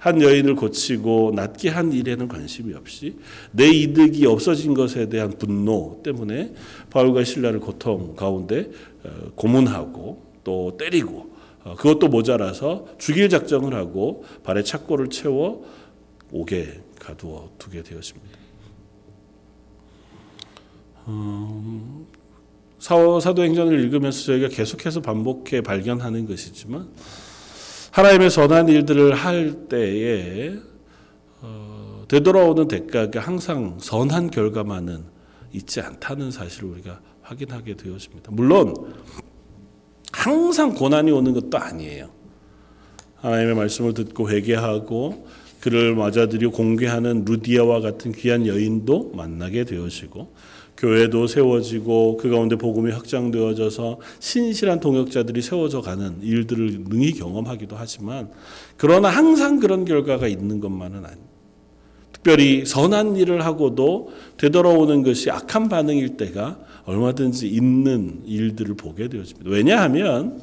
한 0.00 0.22
여인을 0.22 0.56
고치고 0.56 1.32
낫게 1.36 1.68
한 1.68 1.92
일에는 1.92 2.26
관심이 2.26 2.72
없이 2.72 3.16
내 3.52 3.68
이득이 3.68 4.24
없어진 4.24 4.72
것에 4.72 5.10
대한 5.10 5.30
분노 5.38 6.00
때문에 6.02 6.54
바울과 6.88 7.24
신라를 7.24 7.60
고통 7.60 8.16
가운데 8.16 8.70
어, 9.04 9.30
고문하고 9.34 10.24
또 10.42 10.76
때리고 10.78 11.30
어, 11.64 11.74
그것도 11.76 12.08
모자라서 12.08 12.86
죽일 12.96 13.28
작정을 13.28 13.74
하고 13.74 14.24
발에 14.42 14.62
착고를 14.62 15.10
채워 15.10 15.66
옥에 16.32 16.80
가두어 16.98 17.50
두게 17.58 17.82
되었습니다. 17.82 18.38
음, 21.08 22.06
사도행전을 22.78 23.78
읽으면서 23.80 24.24
저희가 24.24 24.48
계속해서 24.48 25.02
반복해 25.02 25.60
발견하는 25.60 26.26
것이지만 26.26 26.88
하나님의 27.90 28.30
선한 28.30 28.68
일들을 28.68 29.14
할 29.14 29.68
때에 29.68 30.54
어, 31.40 32.04
되돌아오는 32.08 32.68
대가가 32.68 33.20
항상 33.20 33.78
선한 33.80 34.30
결과만은 34.30 35.04
있지 35.52 35.80
않다는 35.80 36.30
사실을 36.30 36.68
우리가 36.70 37.00
확인하게 37.22 37.76
되었습니다. 37.76 38.30
물론 38.32 38.74
항상 40.12 40.74
고난이 40.74 41.10
오는 41.10 41.32
것도 41.32 41.58
아니에요. 41.58 42.10
하나님의 43.16 43.54
말씀을 43.54 43.94
듣고 43.94 44.30
회개하고 44.30 45.26
그를 45.60 45.94
맞아들여 45.94 46.50
공개하는 46.50 47.24
루디아와 47.26 47.80
같은 47.80 48.12
귀한 48.12 48.46
여인도 48.46 49.12
만나게 49.14 49.64
되어지고 49.64 50.32
교회도 50.80 51.26
세워지고 51.26 52.16
그 52.16 52.30
가운데 52.30 52.56
복음이 52.56 52.90
확장되어져서 52.90 54.00
신실한 54.18 54.80
동역자들이 54.80 55.42
세워져 55.42 55.82
가는 55.82 56.16
일들을 56.22 56.84
능히 56.88 57.12
경험하기도 57.12 57.76
하지만 57.78 58.30
그러나 58.78 59.10
항상 59.10 59.60
그런 59.60 59.84
결과가 59.84 60.26
있는 60.26 60.58
것만은 60.58 61.04
아니. 61.04 61.20
특별히 62.12 62.66
선한 62.66 63.16
일을 63.16 63.44
하고도 63.44 64.10
되돌아오는 64.36 65.02
것이 65.02 65.30
악한 65.30 65.68
반응일 65.68 66.16
때가 66.16 66.58
얼마든지 66.84 67.48
있는 67.48 68.22
일들을 68.26 68.74
보게 68.74 69.08
되어집니다. 69.08 69.50
왜냐하면 69.50 70.40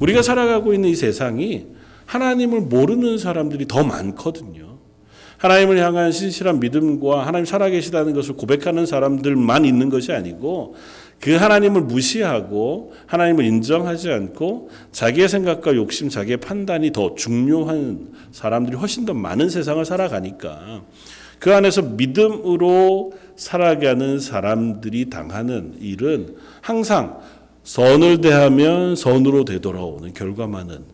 우리가 0.00 0.22
살아가고 0.22 0.74
있는 0.74 0.90
이 0.90 0.94
세상이 0.94 1.66
하나님을 2.06 2.62
모르는 2.62 3.18
사람들이 3.18 3.66
더 3.66 3.84
많거든요. 3.84 4.63
하나님을 5.44 5.76
향한 5.76 6.10
신실한 6.10 6.58
믿음과 6.58 7.26
하나님 7.26 7.44
살아계시다는 7.44 8.14
것을 8.14 8.34
고백하는 8.34 8.86
사람들만 8.86 9.66
있는 9.66 9.90
것이 9.90 10.10
아니고 10.10 10.74
그 11.20 11.34
하나님을 11.34 11.82
무시하고 11.82 12.94
하나님을 13.04 13.44
인정하지 13.44 14.10
않고 14.10 14.70
자기의 14.90 15.28
생각과 15.28 15.76
욕심, 15.76 16.08
자기의 16.08 16.38
판단이 16.38 16.92
더 16.92 17.14
중요한 17.14 18.08
사람들이 18.32 18.78
훨씬 18.78 19.04
더 19.04 19.12
많은 19.12 19.50
세상을 19.50 19.84
살아가니까 19.84 20.82
그 21.38 21.54
안에서 21.54 21.82
믿음으로 21.82 23.12
살아가는 23.36 24.18
사람들이 24.18 25.10
당하는 25.10 25.74
일은 25.78 26.36
항상 26.62 27.20
선을 27.64 28.22
대하면 28.22 28.96
선으로 28.96 29.44
되돌아오는 29.44 30.14
결과만은 30.14 30.84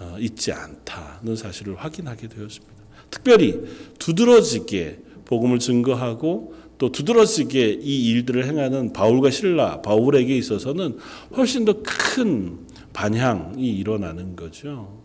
어, 0.00 0.16
있지 0.18 0.52
않다는 0.52 1.36
사실을 1.36 1.76
확인하게 1.76 2.28
되었습니다. 2.28 2.79
특별히 3.10 3.60
두드러지게 3.98 4.98
복음을 5.24 5.58
증거하고 5.58 6.54
또 6.78 6.90
두드러지게 6.90 7.78
이 7.82 8.10
일들을 8.10 8.46
행하는 8.46 8.92
바울과 8.92 9.30
신라, 9.30 9.82
바울에게 9.82 10.36
있어서는 10.36 10.96
훨씬 11.36 11.64
더 11.64 11.74
큰 11.82 12.58
반향이 12.92 13.68
일어나는 13.68 14.34
거죠. 14.36 15.02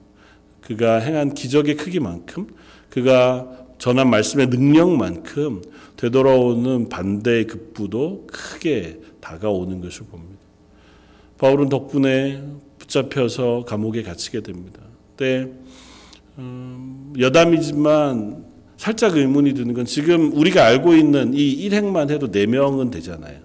그가 0.62 0.96
행한 0.98 1.34
기적의 1.34 1.76
크기만큼 1.76 2.48
그가 2.90 3.48
전한 3.78 4.10
말씀의 4.10 4.48
능력만큼 4.48 5.62
되돌아오는 5.98 6.90
반대의 6.90 7.46
급부도 7.46 8.26
크게 8.28 9.00
다가오는 9.20 9.82
것을 9.82 10.06
봅니다. 10.08 10.42
바울은 11.38 11.70
덕분에 11.70 12.42
붙잡혀서 12.80 13.66
감옥에 13.68 14.02
갇히게 14.02 14.42
됩니다. 14.42 14.82
때 15.18 15.50
음, 16.38 17.14
여담이지만 17.18 18.46
살짝 18.78 19.16
의문이 19.16 19.54
드는 19.54 19.74
건 19.74 19.86
지금 19.86 20.34
우리가 20.34 20.66
알고 20.66 20.94
있는 20.96 21.34
이 21.34 21.52
일행만 21.52 22.10
해도 22.10 22.30
네 22.30 22.46
명은 22.46 22.92
되잖아요. 22.92 23.40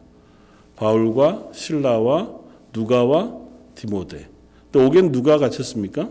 바울과 0.76 1.50
신라와 1.52 2.34
누가와 2.72 3.36
디모데. 3.74 4.28
또 4.72 4.86
옥엔 4.86 5.12
누가 5.12 5.38
갇혔습니까? 5.38 6.10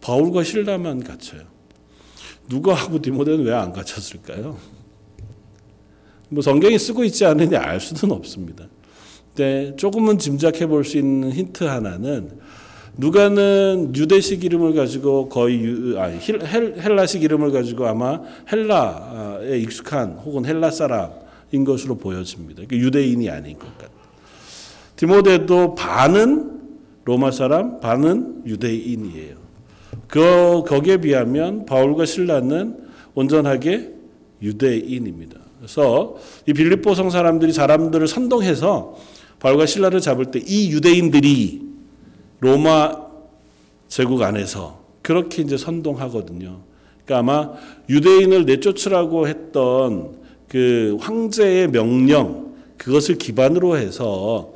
바울과 0.00 0.44
실라만 0.44 1.02
갇혀요. 1.04 1.42
누가하고 2.48 3.00
디모데는 3.02 3.44
왜 3.44 3.52
안 3.52 3.72
갇혔을까요? 3.72 4.56
뭐 6.30 6.42
성경이 6.42 6.78
쓰고 6.78 7.04
있지 7.04 7.24
않으니 7.26 7.56
알 7.56 7.80
수는 7.80 8.14
없습니다. 8.14 8.66
근데 9.34 9.74
조금은 9.76 10.18
짐작해 10.18 10.66
볼 10.66 10.84
수 10.84 10.98
있는 10.98 11.30
힌트 11.32 11.64
하나는 11.64 12.38
누가는 12.98 13.92
유대식 13.94 14.44
이름을 14.44 14.74
가지고 14.74 15.28
거의 15.28 15.60
유, 15.62 15.98
아니, 16.00 16.18
헬, 16.20 16.96
라식 16.96 17.22
이름을 17.22 17.52
가지고 17.52 17.86
아마 17.86 18.20
헬라에 18.50 19.58
익숙한 19.60 20.18
혹은 20.24 20.44
헬라 20.44 20.72
사람인 20.72 21.64
것으로 21.64 21.96
보여집니다. 21.96 22.64
그러니까 22.66 22.76
유대인이 22.76 23.30
아닌 23.30 23.56
것 23.56 23.66
같아요. 23.78 23.96
디모데도 24.96 25.76
반은 25.76 26.58
로마 27.04 27.30
사람, 27.30 27.78
반은 27.78 28.42
유대인이에요. 28.46 29.36
그 30.08 30.64
거기에 30.66 30.96
비하면 30.96 31.66
바울과 31.66 32.04
신라는 32.04 32.78
온전하게 33.14 33.92
유대인입니다. 34.42 35.38
그래서 35.58 36.16
이 36.46 36.52
빌립보 36.52 36.96
성 36.96 37.10
사람들이 37.10 37.52
사람들을 37.52 38.08
선동해서 38.08 38.96
바울과 39.38 39.66
신라를 39.66 40.00
잡을 40.00 40.32
때 40.32 40.40
이 40.44 40.72
유대인들이 40.72 41.68
로마 42.40 43.08
제국 43.88 44.22
안에서 44.22 44.80
그렇게 45.02 45.42
이제 45.42 45.56
선동하거든요. 45.56 46.60
그러니까 47.04 47.18
아마 47.18 47.52
유대인을 47.88 48.44
내쫓으라고 48.44 49.26
했던 49.28 50.18
그 50.48 50.96
황제의 51.00 51.68
명령 51.70 52.54
그것을 52.76 53.16
기반으로 53.16 53.76
해서 53.76 54.52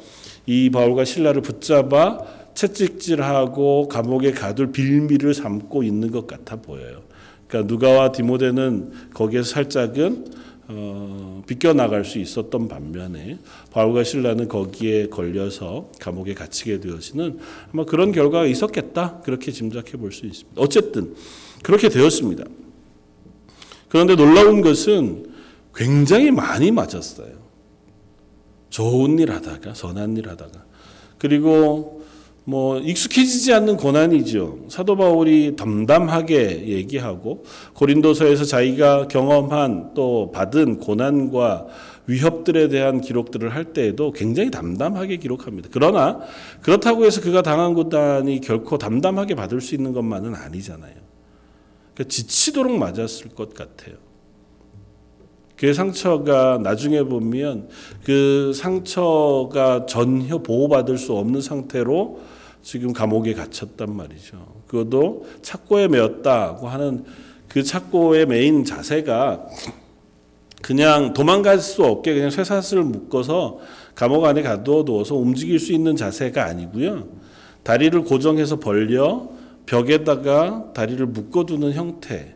이 0.47 0.71
바울과 0.71 1.05
신라를 1.05 1.43
붙잡아 1.43 2.19
채찍질하고 2.55 3.89
감옥에 3.89 4.33
가둘 4.33 4.73
빌미를 4.73 5.35
삼고 5.35 5.83
있는 5.83 6.11
것 6.11 6.27
같아 6.27 6.57
보여요. 6.57 7.03
그러니까 7.49 7.73
누가와 7.73 8.13
디모데는 8.13 8.93
거기에서 9.15 9.51
살짝은 9.51 10.27
어, 10.69 11.43
비껴나갈 11.47 12.05
수 12.05 12.19
있었던 12.19 12.69
반면에 12.69 13.39
바울과 13.73 14.05
신라는 14.05 14.49
거기에 14.49 15.09
걸려서 15.09 15.91
감옥에 16.01 16.35
갇히게 16.35 16.81
되어지는 16.81 17.39
아마 17.73 17.85
그런 17.85 18.13
결과가 18.13 18.47
있었겠다 18.47 19.21
그렇게 19.23 19.51
짐작해 19.51 19.97
볼 19.97 20.13
수 20.13 20.27
있습니다. 20.27 20.61
어쨌든 20.61 21.15
그렇게 21.63 21.89
되었습니다. 21.89 22.45
그런데 23.89 24.17
놀라운 24.17 24.63
것은 24.63 25.31
굉장히 25.75 26.31
많이 26.31 26.71
맞았어요. 26.71 27.43
좋은 28.71 29.19
일 29.19 29.33
하다가 29.33 29.75
선한 29.75 30.17
일 30.17 30.29
하다가 30.29 30.65
그리고 31.19 32.02
뭐 32.45 32.79
익숙해지지 32.79 33.53
않는 33.55 33.77
고난이죠. 33.77 34.67
사도 34.69 34.97
바울이 34.97 35.55
담담하게 35.57 36.67
얘기하고 36.69 37.45
고린도서에서 37.75 38.45
자기가 38.45 39.09
경험한 39.09 39.95
또 39.95 40.33
받은 40.33 40.79
고난과 40.79 41.67
위협들에 42.07 42.69
대한 42.69 43.01
기록들을 43.01 43.55
할 43.55 43.73
때에도 43.73 44.11
굉장히 44.11 44.51
담담하게 44.51 45.19
기록합니다. 45.19 45.69
그러나 45.73 46.21
그렇다고 46.61 47.05
해서 47.05 47.21
그가 47.21 47.43
당한 47.43 47.75
고난이 47.75 48.41
결코 48.41 48.77
담담하게 48.77 49.37
받을 49.37 49.61
수 49.61 49.77
있는 49.77 49.93
것만은 49.93 50.35
아니잖아요. 50.35 50.95
그러니까 51.95 52.11
지치도록 52.11 52.77
맞았을 52.77 53.31
것 53.31 53.55
같아요. 53.55 53.95
그 55.63 55.73
상처가 55.73 56.59
나중에 56.61 57.05
보면 57.05 57.69
그 58.03 58.53
상처가 58.53 59.87
전혀 59.87 60.39
보호받을 60.39 60.99
수 60.99 61.13
없는 61.13 61.41
상태로 61.41 62.21
지금 62.63 62.93
감옥에 62.93 63.33
갇혔단 63.33 63.95
말이죠. 63.97 64.45
그것도 64.67 65.25
착고에 65.41 65.87
매었다고 65.87 66.67
하는 66.67 67.05
그 67.47 67.63
착고의 67.63 68.27
메인 68.27 68.65
자세가 68.65 69.47
그냥 70.63 71.13
도망갈 71.13 71.61
수 71.61 71.85
없게 71.85 72.13
그냥 72.13 72.31
쇠사슬을 72.31 72.83
묶어서 72.83 73.61
감옥 73.95 74.25
안에 74.25 74.43
가둬두어서 74.43 75.15
움직일 75.15 75.61
수 75.61 75.73
있는 75.73 75.95
자세가 75.95 76.45
아니고요. 76.45 77.07
다리를 77.63 78.03
고정해서 78.03 78.59
벌려 78.59 79.29
벽에다가 79.67 80.73
다리를 80.75 81.07
묶어두는 81.07 81.75
형태 81.75 82.35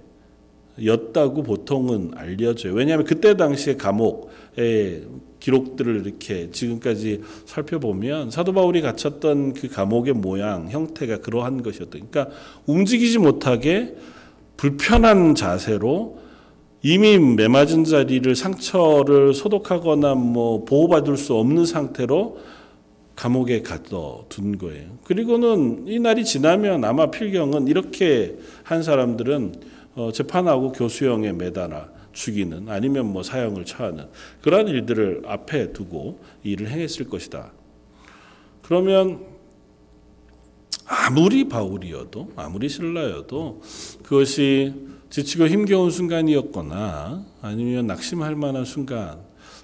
였다고 0.84 1.42
보통은 1.42 2.12
알려져요. 2.14 2.74
왜냐하면 2.74 3.06
그때 3.06 3.36
당시에 3.36 3.76
감옥에 3.76 5.02
기록들을 5.40 6.04
이렇게 6.04 6.50
지금까지 6.50 7.22
살펴보면 7.44 8.30
사도 8.30 8.52
바울이 8.52 8.80
갇혔던 8.80 9.54
그 9.54 9.68
감옥의 9.68 10.14
모양, 10.14 10.68
형태가 10.68 11.18
그러한 11.18 11.62
것이었다. 11.62 11.90
그러니까 11.92 12.28
움직이지 12.66 13.18
못하게 13.18 13.94
불편한 14.56 15.34
자세로 15.34 16.18
이미 16.82 17.18
매맞은 17.18 17.84
자리를 17.84 18.34
상처를 18.34 19.34
소독하거나 19.34 20.14
뭐 20.14 20.64
보호받을 20.64 21.16
수 21.16 21.34
없는 21.34 21.64
상태로 21.64 22.38
감옥에 23.16 23.62
가둬둔 23.62 24.58
거예요. 24.58 24.98
그리고는 25.04 25.84
이 25.86 25.98
날이 25.98 26.24
지나면 26.24 26.84
아마 26.84 27.10
필경은 27.10 27.66
이렇게 27.66 28.36
한 28.62 28.82
사람들은 28.82 29.54
어, 29.96 30.12
재판하고 30.12 30.72
교수형에 30.72 31.32
매달아 31.32 31.88
죽이는 32.12 32.68
아니면 32.68 33.12
뭐 33.12 33.22
사형을 33.22 33.64
처하는 33.64 34.06
그러한 34.42 34.68
일들을 34.68 35.22
앞에 35.26 35.72
두고 35.72 36.20
일을 36.44 36.68
행했을 36.68 37.08
것이다. 37.08 37.52
그러면 38.62 39.24
아무리 40.86 41.48
바울이어도 41.48 42.32
아무리 42.36 42.68
신라여도 42.68 43.62
그것이 44.02 44.74
지치고 45.08 45.48
힘겨운 45.48 45.90
순간이었거나 45.90 47.24
아니면 47.40 47.86
낙심할 47.86 48.36
만한 48.36 48.64
순간 48.64 49.18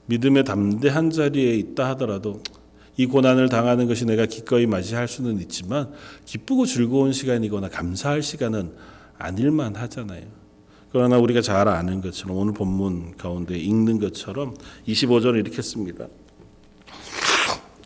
믿음의 0.07 0.45
담대한 0.45 1.11
자리에 1.11 1.55
있다 1.57 1.91
하더라도 1.91 2.43
이 2.97 3.07
고난을 3.07 3.49
당하는 3.49 3.87
것이 3.87 4.05
내가 4.05 4.27
기꺼이 4.27 4.67
맞이할 4.67 5.09
수는 5.09 5.41
있지만 5.41 5.91
기쁘고 6.25 6.67
즐거운 6.67 7.13
시간이거나 7.13 7.69
감사할 7.69 8.23
시간은 8.23 8.73
아닐만 9.23 9.77
하잖아요. 9.77 10.25
그러나 10.91 11.19
우리가 11.19 11.41
잘 11.41 11.69
아는 11.69 12.01
것처럼 12.01 12.37
오늘 12.37 12.53
본문 12.53 13.17
가운데 13.17 13.57
읽는 13.57 13.99
것처럼 13.99 14.55
25절 14.87 15.39
이렇게 15.39 15.63
씁니다. 15.63 16.07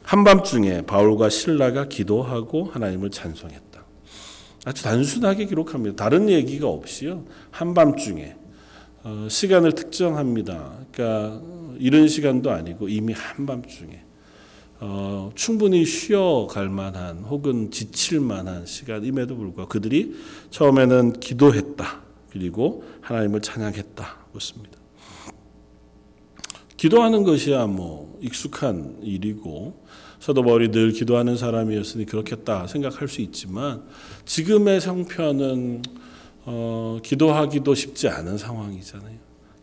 한밤중에 0.02 0.82
바울과 0.82 1.28
신라가 1.28 1.88
기도하고 1.88 2.64
하나님을 2.64 3.10
찬송했다. 3.10 3.84
아주 4.64 4.82
단순하게 4.82 5.46
기록합니다. 5.46 5.96
다른 5.96 6.28
얘기가 6.28 6.68
없이요. 6.68 7.24
한밤중에 7.50 8.34
어, 9.04 9.28
시간을 9.30 9.72
특정합니다. 9.72 10.78
그러니까 10.90 11.40
이런 11.78 12.08
시간도 12.08 12.50
아니고 12.50 12.88
이미 12.88 13.12
한밤중에 13.12 14.05
어, 14.80 15.30
충분히 15.34 15.84
쉬어갈 15.84 16.68
만한 16.68 17.18
혹은 17.24 17.70
지칠 17.70 18.20
만한 18.20 18.66
시간임에도 18.66 19.36
불구하고 19.36 19.68
그들이 19.68 20.16
처음에는 20.50 21.20
기도했다. 21.20 22.02
그리고 22.30 22.84
하나님을 23.00 23.40
찬양했다. 23.40 24.26
습니다 24.38 24.78
기도하는 26.76 27.24
것이야 27.24 27.66
뭐 27.66 28.18
익숙한 28.20 28.98
일이고 29.02 29.86
사도 30.20 30.42
바울이 30.42 30.70
늘 30.70 30.92
기도하는 30.92 31.36
사람이었으니 31.36 32.04
그렇겠다 32.04 32.66
생각할 32.66 33.08
수 33.08 33.22
있지만 33.22 33.82
지금의 34.24 34.80
상편은 34.80 35.82
어, 36.44 36.98
기도하기도 37.02 37.74
쉽지 37.74 38.08
않은 38.08 38.38
상황이잖아요. 38.38 39.15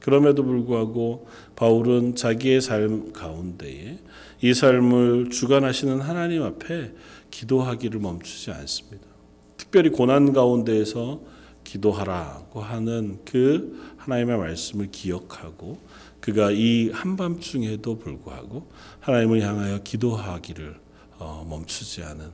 그럼에도 0.03 0.43
불구하고 0.43 1.27
바울은 1.55 2.15
자기의 2.15 2.59
삶 2.59 3.13
가운데에 3.13 3.99
이 4.41 4.53
삶을 4.53 5.29
주관하시는 5.29 6.01
하나님 6.01 6.43
앞에 6.43 6.91
기도하기를 7.31 8.01
멈추지 8.01 8.51
않습니다. 8.51 9.07
특별히 9.55 9.89
고난 9.89 10.33
가운데에서 10.33 11.21
기도하라고 11.63 12.59
하는 12.59 13.19
그 13.23 13.81
하나님의 13.95 14.37
말씀을 14.37 14.89
기억하고 14.91 15.79
그가 16.19 16.51
이 16.51 16.89
한밤중에도 16.89 17.97
불구하고 17.97 18.67
하나님을 18.99 19.41
향하여 19.41 19.83
기도하기를 19.83 20.75
어, 21.19 21.47
멈추지 21.49 22.03
않은 22.03 22.29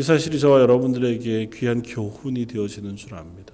이 0.00 0.02
사실이 0.02 0.40
저와 0.40 0.62
여러분들에게 0.62 1.50
귀한 1.52 1.82
교훈이 1.82 2.46
되어지는 2.46 2.96
줄 2.96 3.14
압니다. 3.16 3.52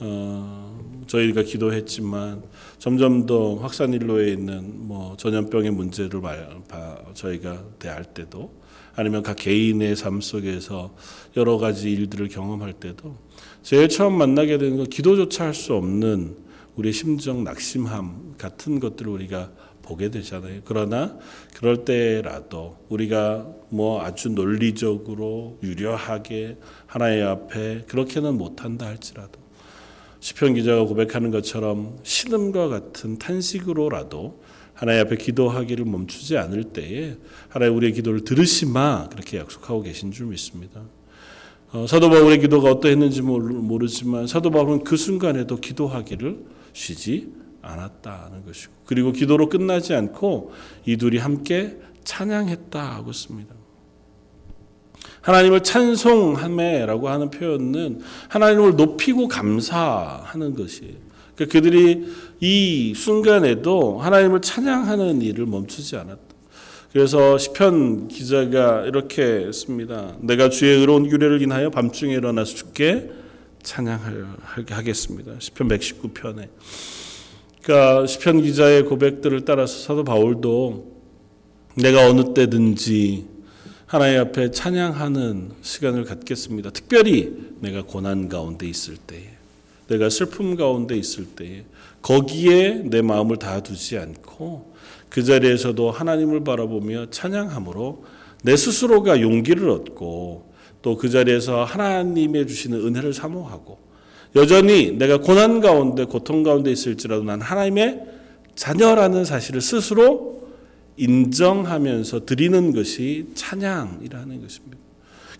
어, 0.00 1.04
저희가 1.06 1.42
기도했지만 1.42 2.42
점점 2.78 3.26
더 3.26 3.56
확산 3.56 3.92
일로에 3.92 4.30
있는 4.32 4.86
뭐 4.86 5.16
전염병의 5.16 5.70
문제를 5.72 6.20
말, 6.20 6.48
바, 6.68 6.98
저희가 7.14 7.64
대할 7.78 8.04
때도 8.04 8.52
아니면 8.94 9.22
각 9.22 9.36
개인의 9.36 9.96
삶 9.96 10.20
속에서 10.20 10.94
여러 11.36 11.56
가지 11.58 11.90
일들을 11.92 12.28
경험할 12.28 12.74
때도 12.74 13.16
제일 13.62 13.88
처음 13.88 14.14
만나게 14.18 14.58
되는 14.58 14.76
건 14.76 14.86
기도조차 14.86 15.44
할 15.44 15.54
수 15.54 15.74
없는 15.74 16.36
우리의 16.76 16.92
심정 16.92 17.42
낙심함 17.42 18.34
같은 18.38 18.78
것들을 18.78 19.10
우리가 19.10 19.50
보게 19.82 20.10
되잖아요. 20.10 20.60
그러나 20.64 21.16
그럴 21.54 21.84
때라도 21.84 22.76
우리가 22.88 23.48
뭐 23.70 24.02
아주 24.02 24.28
논리적으로 24.28 25.58
유려하게 25.62 26.58
하나의 26.86 27.22
앞에 27.22 27.84
그렇게는 27.88 28.36
못한다 28.36 28.86
할지라도 28.86 29.47
시편 30.20 30.54
기자가 30.54 30.84
고백하는 30.84 31.30
것처럼 31.30 31.98
신음과 32.02 32.68
같은 32.68 33.18
탄식으로라도 33.18 34.42
하나님 34.74 35.02
앞에 35.02 35.16
기도하기를 35.16 35.84
멈추지 35.84 36.36
않을 36.38 36.64
때에 36.64 37.16
하나님 37.48 37.76
우리의 37.76 37.92
기도를 37.92 38.22
들으시마 38.24 39.08
그렇게 39.08 39.38
약속하고 39.38 39.82
계신 39.82 40.12
줄 40.12 40.26
믿습니다. 40.26 40.82
어, 41.72 41.86
사도 41.86 42.08
바울의 42.08 42.40
기도가 42.40 42.70
어떠했는지 42.70 43.22
모르지만 43.22 44.26
사도 44.26 44.50
바울은 44.50 44.84
그 44.84 44.96
순간에도 44.96 45.56
기도하기를 45.56 46.44
쉬지 46.72 47.32
않았다는 47.60 48.44
것이고 48.46 48.72
그리고 48.86 49.12
기도로 49.12 49.48
끝나지 49.48 49.94
않고 49.94 50.52
이 50.86 50.96
둘이 50.96 51.18
함께 51.18 51.76
찬양했다고 52.04 53.12
씁니다. 53.12 53.57
하나님을 55.28 55.62
찬송함에라고 55.62 57.10
하는 57.10 57.30
표현은 57.30 58.00
하나님을 58.28 58.76
높이고 58.76 59.28
감사하는 59.28 60.54
것이에요. 60.54 60.94
그러니까 61.34 61.52
그들이 61.52 62.06
이 62.40 62.94
순간에도 62.96 63.98
하나님을 63.98 64.40
찬양하는 64.40 65.20
일을 65.20 65.44
멈추지 65.44 65.96
않았다. 65.96 66.22
그래서 66.92 67.36
시편 67.36 68.08
기자가 68.08 68.86
이렇게 68.86 69.52
씁니다. 69.52 70.16
내가 70.20 70.48
주의 70.48 70.78
의로운 70.78 71.10
규례를 71.10 71.42
인하여 71.42 71.68
밤중에 71.68 72.14
일어나서 72.14 72.54
주께 72.54 73.10
찬양하겠습니다. 73.62 75.32
시편 75.40 75.68
119편에. 75.68 76.48
그러니까 77.62 78.06
시편 78.06 78.40
기자의 78.40 78.86
고백들을 78.86 79.44
따라서 79.44 79.78
사도 79.78 80.04
바울도 80.04 80.96
내가 81.74 82.08
어느 82.08 82.32
때든지 82.32 83.37
하나님 83.88 84.20
앞에 84.20 84.50
찬양하는 84.50 85.52
시간을 85.62 86.04
갖겠습니다. 86.04 86.68
특별히 86.70 87.32
내가 87.60 87.80
고난 87.80 88.28
가운데 88.28 88.68
있을 88.68 88.98
때에, 88.98 89.22
내가 89.88 90.10
슬픔 90.10 90.56
가운데 90.56 90.94
있을 90.94 91.24
때에, 91.24 91.64
거기에 92.02 92.82
내 92.84 93.00
마음을 93.00 93.38
다 93.38 93.62
두지 93.62 93.96
않고 93.96 94.74
그 95.08 95.24
자리에서도 95.24 95.90
하나님을 95.90 96.44
바라보며 96.44 97.06
찬양함으로 97.08 98.04
내 98.42 98.58
스스로가 98.58 99.22
용기를 99.22 99.70
얻고 99.70 100.46
또 100.82 100.96
그 100.98 101.08
자리에서 101.08 101.64
하나님의 101.64 102.46
주시는 102.46 102.78
은혜를 102.86 103.14
사모하고 103.14 103.78
여전히 104.36 104.92
내가 104.92 105.16
고난 105.16 105.60
가운데 105.60 106.04
고통 106.04 106.42
가운데 106.42 106.70
있을지라도 106.70 107.24
난 107.24 107.40
하나님의 107.40 108.02
자녀라는 108.54 109.24
사실을 109.24 109.62
스스로 109.62 110.47
인정하면서 110.98 112.26
드리는 112.26 112.72
것이 112.72 113.28
찬양이라는 113.34 114.42
것입니다. 114.42 114.76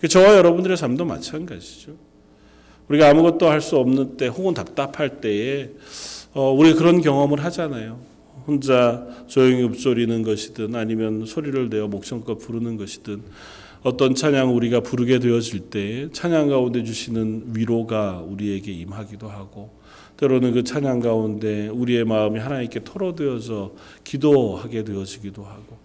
저와 0.09 0.37
여러분들의 0.37 0.77
삶도 0.77 1.05
마찬가지죠. 1.05 1.95
우리가 2.87 3.09
아무것도 3.09 3.47
할 3.49 3.61
수 3.61 3.77
없는 3.77 4.17
때 4.17 4.27
혹은 4.27 4.53
답답할 4.53 5.21
때에 5.21 5.69
어, 6.33 6.51
우리 6.51 6.73
그런 6.73 7.01
경험을 7.01 7.43
하잖아요. 7.43 7.99
혼자 8.47 9.05
조용히 9.27 9.63
읊조리는 9.63 10.23
것이든 10.23 10.73
아니면 10.75 11.25
소리를 11.25 11.69
내어 11.69 11.87
목청껏 11.87 12.39
부르는 12.39 12.77
것이든 12.77 13.21
어떤 13.83 14.15
찬양 14.15 14.55
우리가 14.55 14.79
부르게 14.81 15.19
되어질 15.19 15.69
때 15.69 16.09
찬양 16.11 16.49
가운데 16.49 16.83
주시는 16.83 17.51
위로가 17.53 18.23
우리에게 18.27 18.71
임하기도 18.71 19.27
하고 19.27 19.78
때로는 20.19 20.51
그 20.51 20.63
찬양 20.65 20.99
가운데 20.99 21.69
우리의 21.69 22.03
마음이 22.03 22.39
하나님께 22.39 22.81
털어되어져 22.83 23.71
기도하게 24.03 24.83
되어지기도 24.83 25.43
하고 25.43 25.77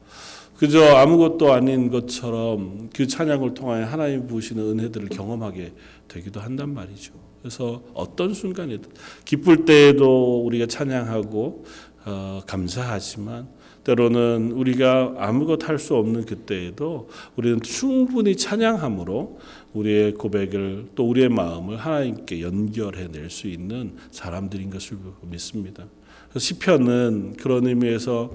그저 0.57 0.97
아무것도 0.97 1.53
아닌 1.53 1.89
것처럼 1.89 2.89
그 2.93 3.07
찬양을 3.07 3.55
통하여 3.55 3.85
하나님 3.85 4.27
부으시는 4.27 4.63
은혜들을 4.63 5.09
경험하게 5.11 5.73
되기도 6.09 6.41
한단 6.41 6.75
말이죠. 6.75 7.13
그래서 7.41 7.83
어떤 7.95 8.35
순간에도 8.35 8.91
기쁠 9.25 9.65
때에도 9.65 10.43
우리가 10.45 10.67
찬양하고 10.67 11.65
어, 12.07 12.41
감사하지만 12.47 13.49
때로는 13.85 14.53
우리가 14.53 15.15
아무것 15.19 15.69
할 15.69 15.79
수 15.79 15.95
없는 15.95 16.25
그때에도 16.25 17.09
우리는 17.37 17.61
충분히 17.61 18.37
찬양함으로 18.37 19.39
우리의 19.75 20.15
고백을 20.15 20.87
또 20.95 21.09
우리의 21.09 21.29
마음을 21.29 21.77
하나님께 21.77 22.41
연결해 22.41 23.09
낼 23.09 23.29
수 23.29 23.49
있는 23.49 23.97
사람들인 24.11 24.71
것을 24.71 24.97
믿습니다. 25.23 25.85
시편은 26.37 27.35
그런 27.39 27.67
의미에서 27.67 28.33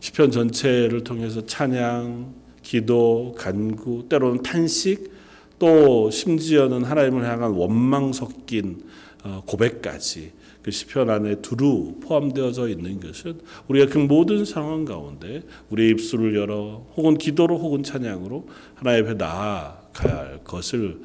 시편 0.00 0.30
전체를 0.30 1.04
통해서 1.04 1.44
찬양, 1.46 2.34
기도, 2.62 3.34
간구, 3.36 4.06
때로는 4.08 4.42
탄식, 4.42 5.10
또 5.58 6.10
심지어는 6.10 6.84
하나님을 6.84 7.24
향한 7.28 7.52
원망 7.52 8.12
섞인 8.12 8.82
어, 9.22 9.42
고백까지 9.46 10.32
그 10.62 10.70
시편 10.70 11.10
안에 11.10 11.36
두루 11.42 11.96
포함되어져 12.02 12.68
있는 12.68 13.00
것은 13.00 13.40
우리가 13.68 13.92
그 13.92 13.98
모든 13.98 14.44
상황 14.44 14.84
가운데 14.84 15.42
우리의 15.68 15.90
입술을 15.90 16.34
열어 16.36 16.86
혹은 16.96 17.18
기도로 17.18 17.58
혹은 17.58 17.82
찬양으로 17.82 18.48
하나님 18.74 19.04
앞에 19.04 19.18
나아 19.18 19.79
가야 19.92 20.16
할 20.16 20.44
것을 20.44 21.00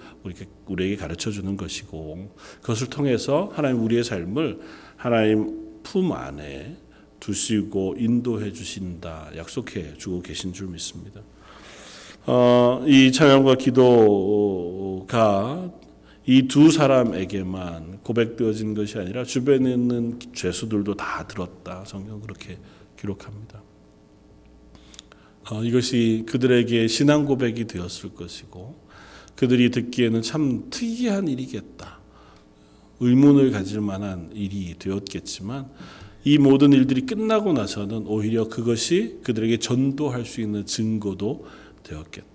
우리에게 0.67 0.95
가르쳐 0.95 1.31
주는 1.31 1.57
것이고 1.57 2.35
그것을 2.61 2.87
통해서 2.87 3.51
하나님 3.53 3.83
우리의 3.83 4.03
삶을 4.03 4.59
하나님 4.97 5.81
품 5.83 6.11
안에 6.11 6.77
두시고 7.19 7.95
인도해 7.97 8.51
주신다 8.51 9.29
약속해 9.35 9.93
주고 9.97 10.21
계신 10.21 10.53
줄 10.53 10.67
믿습니다. 10.67 11.21
어, 12.27 12.83
이 12.87 13.11
찬양과 13.11 13.55
기도가 13.55 15.05
이 16.27 16.47
두 16.47 16.71
사람에게만 16.71 17.99
고백되어진 18.01 18.73
것이 18.73 18.97
아니라 18.97 19.23
주변에 19.23 19.71
있는 19.71 20.19
죄수들도 20.33 20.95
다 20.95 21.27
들었다. 21.27 21.83
성경 21.85 22.19
그렇게 22.19 22.57
기록합니다. 22.99 23.61
어, 25.51 25.63
이것이 25.63 26.23
그들에게 26.25 26.87
신앙 26.87 27.25
고백이 27.25 27.65
되었을 27.65 28.15
것이고 28.15 28.83
그들이 29.35 29.69
듣기에는 29.69 30.21
참 30.21 30.69
특이한 30.69 31.27
일이겠다. 31.27 31.99
의문을 32.99 33.51
가질 33.51 33.81
만한 33.81 34.31
일이 34.33 34.75
되었겠지만 34.79 35.69
이 36.23 36.39
모든 36.39 36.73
일들이 36.73 37.05
끝나고 37.05 37.53
나서는 37.53 38.07
오히려 38.07 38.47
그것이 38.47 39.19
그들에게 39.23 39.57
전도할 39.57 40.25
수 40.25 40.41
있는 40.41 40.65
증거도 40.65 41.45
되었겠다. 41.83 42.25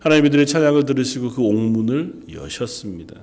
하나님 0.00 0.26
이들의 0.26 0.46
찬양을 0.46 0.84
들으시고 0.84 1.30
그 1.30 1.42
옥문을 1.42 2.22
여셨습니다. 2.32 3.14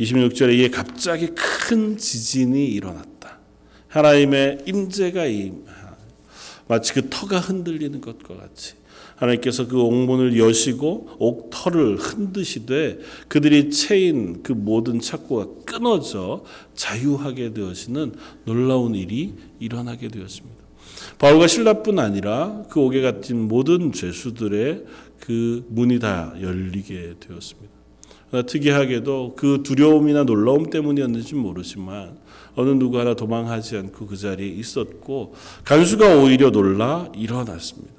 26절에 0.00 0.58
이에 0.58 0.68
갑자기 0.68 1.28
큰 1.28 1.96
지진이 1.96 2.66
일어났다. 2.66 3.38
하나님의 3.88 4.64
임재가 4.66 5.24
임 5.26 5.64
마치 6.68 6.92
그 6.92 7.08
터가 7.08 7.38
흔들리는 7.38 8.00
것과 8.00 8.36
같이 8.36 8.74
하나님께서 9.16 9.66
그 9.66 9.80
옥문을 9.80 10.38
여시고 10.38 11.16
옥터를 11.18 11.96
흔드시되 11.96 12.98
그들이 13.28 13.70
채인 13.70 14.42
그 14.42 14.52
모든 14.52 15.00
착고가 15.00 15.64
끊어져 15.64 16.44
자유하게 16.74 17.54
되어지는 17.54 18.14
놀라운 18.44 18.94
일이 18.94 19.34
일어나게 19.58 20.08
되었습니다. 20.08 20.56
바울과 21.18 21.46
신라뿐 21.46 21.98
아니라 21.98 22.64
그 22.68 22.80
옥에 22.80 23.00
갇힌 23.00 23.48
모든 23.48 23.92
죄수들의 23.92 24.84
그 25.20 25.66
문이 25.68 25.98
다 25.98 26.34
열리게 26.40 27.14
되었습니다. 27.20 27.75
특이하게도 28.46 29.34
그 29.36 29.62
두려움이나 29.62 30.24
놀라움 30.24 30.70
때문이었는지 30.70 31.34
모르지만 31.34 32.18
어느 32.54 32.70
누구 32.70 32.98
하나 32.98 33.14
도망하지 33.14 33.76
않고 33.76 34.06
그 34.06 34.16
자리에 34.16 34.48
있었고 34.48 35.34
간수가 35.64 36.16
오히려 36.16 36.50
놀라 36.50 37.10
일어났습니다. 37.14 37.94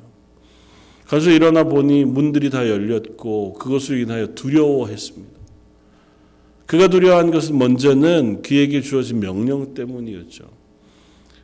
간수 1.06 1.32
일어나 1.32 1.64
보니 1.64 2.04
문들이 2.04 2.50
다 2.50 2.68
열렸고 2.68 3.54
그것을 3.54 4.00
인하여 4.02 4.28
두려워했습니다. 4.36 5.38
그가 6.66 6.90
두려워한 6.90 7.32
것은 7.32 7.58
먼저는 7.58 8.42
그에게 8.42 8.82
주어진 8.82 9.22
명령 9.22 9.74
때문이었죠. 9.74 10.58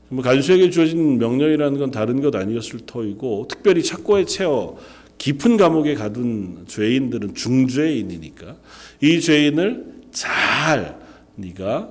뭐 0.10 0.22
간수에게 0.22 0.69
주어진 0.69 1.17
명령이라는 1.17 1.80
건 1.80 1.91
다른 1.91 2.22
것 2.22 2.36
아니었을 2.36 2.82
터이고 2.86 3.48
특별히 3.50 3.82
착고에 3.82 4.26
채워 4.26 4.78
깊은 5.17 5.58
감옥에 5.58 5.95
가둔 5.95 6.65
죄인들은 6.67 7.36
중죄인이니까 7.36 8.58
이 9.02 9.21
죄인을 9.21 10.04
잘 10.12 10.99
네가 11.36 11.89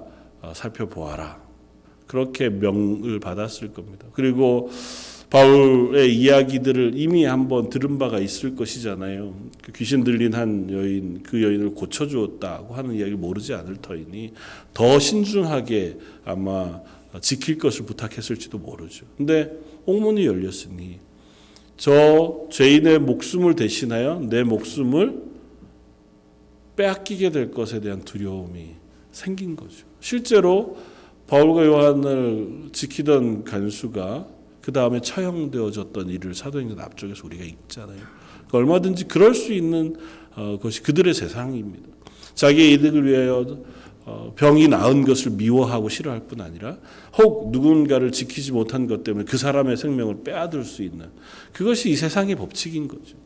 살펴보아라. 0.54 1.40
그렇게 2.06 2.50
명을 2.50 3.20
받았을 3.20 3.72
겁니다. 3.72 4.06
그리고 4.12 4.70
바울의 5.30 6.14
이야기들을 6.14 6.92
이미 6.94 7.24
한번 7.24 7.70
들은 7.70 7.98
바가 7.98 8.18
있을 8.18 8.54
것이잖아요. 8.54 9.34
그 9.62 9.72
귀신 9.72 10.04
들린 10.04 10.34
한 10.34 10.70
여인, 10.70 11.22
그 11.22 11.42
여인을 11.42 11.70
고쳐주었다고 11.70 12.74
하는 12.74 12.96
이야기를 12.96 13.16
모르지 13.16 13.54
않을 13.54 13.76
터이니 13.80 14.34
더 14.74 14.98
신중하게 14.98 15.96
아마 16.26 16.82
지킬 17.22 17.56
것을 17.56 17.86
부탁했을지도 17.86 18.58
모르죠. 18.58 19.06
근데 19.16 19.50
옥문이 19.86 20.26
열렸으니 20.26 20.98
저 21.82 22.46
죄인의 22.48 23.00
목숨을 23.00 23.56
대신하여 23.56 24.20
내 24.30 24.44
목숨을 24.44 25.20
빼앗기게 26.76 27.30
될 27.30 27.50
것에 27.50 27.80
대한 27.80 28.02
두려움이 28.02 28.76
생긴 29.10 29.56
거죠. 29.56 29.84
실제로 29.98 30.76
바울과 31.26 31.66
요한을 31.66 32.68
지키던 32.70 33.42
간수가 33.42 34.28
그 34.60 34.70
다음에 34.70 35.00
처형되어졌던 35.00 36.08
일을 36.08 36.36
사도행전 36.36 36.78
앞쪽에서 36.78 37.26
우리가 37.26 37.42
읽잖아요. 37.42 37.98
그러니까 38.46 38.58
얼마든지 38.58 39.08
그럴 39.08 39.34
수 39.34 39.52
있는 39.52 39.96
어, 40.36 40.60
것이 40.62 40.84
그들의 40.84 41.12
세상입니다. 41.12 41.88
자기의 42.36 42.74
이득을 42.74 43.04
위하여 43.04 43.40
어, 43.40 43.64
병이 44.36 44.68
나은 44.68 45.04
것을 45.04 45.32
미워하고 45.32 45.88
싫어할 45.88 46.26
뿐 46.26 46.40
아니라 46.40 46.76
혹 47.18 47.50
누군가를 47.52 48.10
지키지 48.10 48.52
못한 48.52 48.86
것 48.86 49.04
때문에 49.04 49.24
그 49.24 49.36
사람의 49.36 49.76
생명을 49.76 50.24
빼앗을 50.24 50.64
수 50.64 50.82
있는 50.82 51.10
그것이 51.52 51.90
이 51.90 51.96
세상의 51.96 52.34
법칙인 52.34 52.88
거죠. 52.88 53.16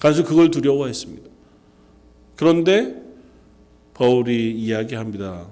간수 0.00 0.24
그걸 0.24 0.50
두려워했습니다. 0.50 1.28
그런데 2.36 3.02
바울이 3.94 4.52
이야기합니다. 4.52 5.48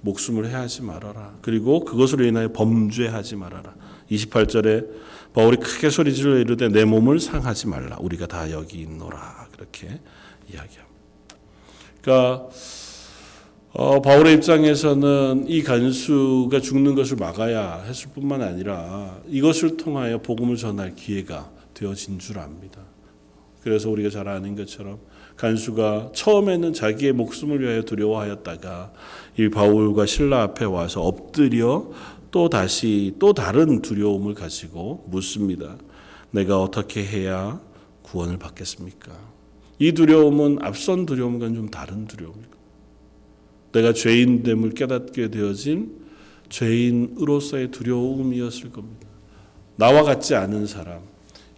목숨을 0.00 0.48
해하지 0.48 0.82
말아라. 0.82 1.36
그리고 1.42 1.84
그것으로 1.84 2.24
인하여 2.24 2.52
범죄하지 2.52 3.36
말아라. 3.36 3.74
28절에 4.10 4.86
바울이 5.32 5.56
크게 5.56 5.90
소리질러 5.90 6.38
이르되 6.38 6.68
내 6.68 6.84
몸을 6.84 7.18
상하지 7.18 7.68
말라. 7.68 7.96
우리가 8.00 8.26
다 8.26 8.50
여기 8.50 8.80
있노라. 8.80 9.48
그렇게 9.52 10.00
이야기합니다. 10.48 10.84
그러니까 12.00 12.48
어, 13.76 14.00
바울의 14.00 14.34
입장에서는 14.34 15.46
이 15.48 15.64
간수가 15.64 16.60
죽는 16.60 16.94
것을 16.94 17.16
막아야 17.16 17.82
했을 17.82 18.08
뿐만 18.14 18.40
아니라 18.40 19.18
이것을 19.26 19.76
통하여 19.76 20.18
복음을 20.18 20.54
전할 20.54 20.94
기회가 20.94 21.50
되어진 21.74 22.20
줄 22.20 22.38
압니다. 22.38 22.80
그래서 23.64 23.90
우리가 23.90 24.10
잘 24.10 24.28
아는 24.28 24.54
것처럼 24.54 25.00
간수가 25.36 26.12
처음에는 26.14 26.72
자기의 26.72 27.14
목숨을 27.14 27.62
위하여 27.62 27.82
두려워하였다가 27.82 28.92
이 29.40 29.48
바울과 29.48 30.06
신라 30.06 30.42
앞에 30.42 30.66
와서 30.66 31.02
엎드려 31.02 31.90
또 32.30 32.48
다시 32.48 33.16
또 33.18 33.32
다른 33.32 33.82
두려움을 33.82 34.34
가지고 34.34 35.04
묻습니다. 35.08 35.76
내가 36.30 36.62
어떻게 36.62 37.04
해야 37.04 37.60
구원을 38.02 38.38
받겠습니까? 38.38 39.10
이 39.80 39.90
두려움은 39.90 40.58
앞선 40.62 41.06
두려움과는 41.06 41.56
좀 41.56 41.68
다른 41.70 42.06
두려움입니다. 42.06 42.53
내가 43.74 43.92
죄인됨을 43.92 44.70
깨닫게 44.70 45.30
되어진 45.30 46.04
죄인으로서의 46.48 47.70
두려움이었을 47.70 48.70
겁니다. 48.70 49.08
나와 49.76 50.02
같지 50.04 50.34
않은 50.36 50.66
사람, 50.66 51.00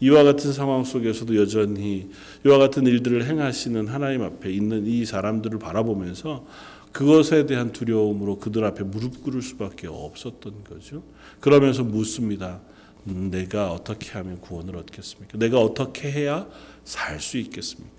이와 0.00 0.24
같은 0.24 0.52
상황 0.52 0.84
속에서도 0.84 1.36
여전히 1.36 2.08
이와 2.44 2.58
같은 2.58 2.86
일들을 2.86 3.26
행하시는 3.26 3.86
하나님 3.88 4.22
앞에 4.22 4.50
있는 4.50 4.86
이 4.86 5.04
사람들을 5.04 5.58
바라보면서 5.58 6.46
그것에 6.92 7.44
대한 7.44 7.72
두려움으로 7.72 8.38
그들 8.38 8.64
앞에 8.64 8.84
무릎 8.84 9.22
꿇을 9.22 9.42
수밖에 9.42 9.86
없었던 9.86 10.64
거죠. 10.64 11.02
그러면서 11.40 11.84
묻습니다. 11.84 12.60
음, 13.08 13.30
내가 13.30 13.70
어떻게 13.72 14.10
하면 14.12 14.40
구원을 14.40 14.76
얻겠습니까? 14.76 15.38
내가 15.38 15.60
어떻게 15.60 16.10
해야 16.10 16.46
살 16.84 17.20
수 17.20 17.36
있겠습니까? 17.38 17.95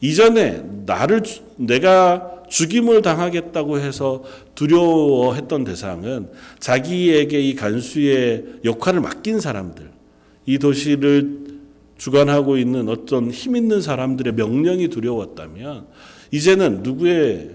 이전에 0.00 0.62
나를 0.86 1.22
내가 1.56 2.42
죽임을 2.48 3.02
당하겠다고 3.02 3.78
해서 3.78 4.22
두려워했던 4.54 5.64
대상은 5.64 6.28
자기에게 6.60 7.40
이 7.40 7.54
간수의 7.54 8.44
역할을 8.64 9.00
맡긴 9.00 9.40
사람들, 9.40 9.90
이 10.46 10.58
도시를 10.58 11.44
주관하고 11.96 12.58
있는 12.58 12.88
어떤 12.88 13.30
힘 13.30 13.56
있는 13.56 13.80
사람들의 13.80 14.34
명령이 14.34 14.88
두려웠다면 14.88 15.86
이제는 16.32 16.82
누구의 16.82 17.50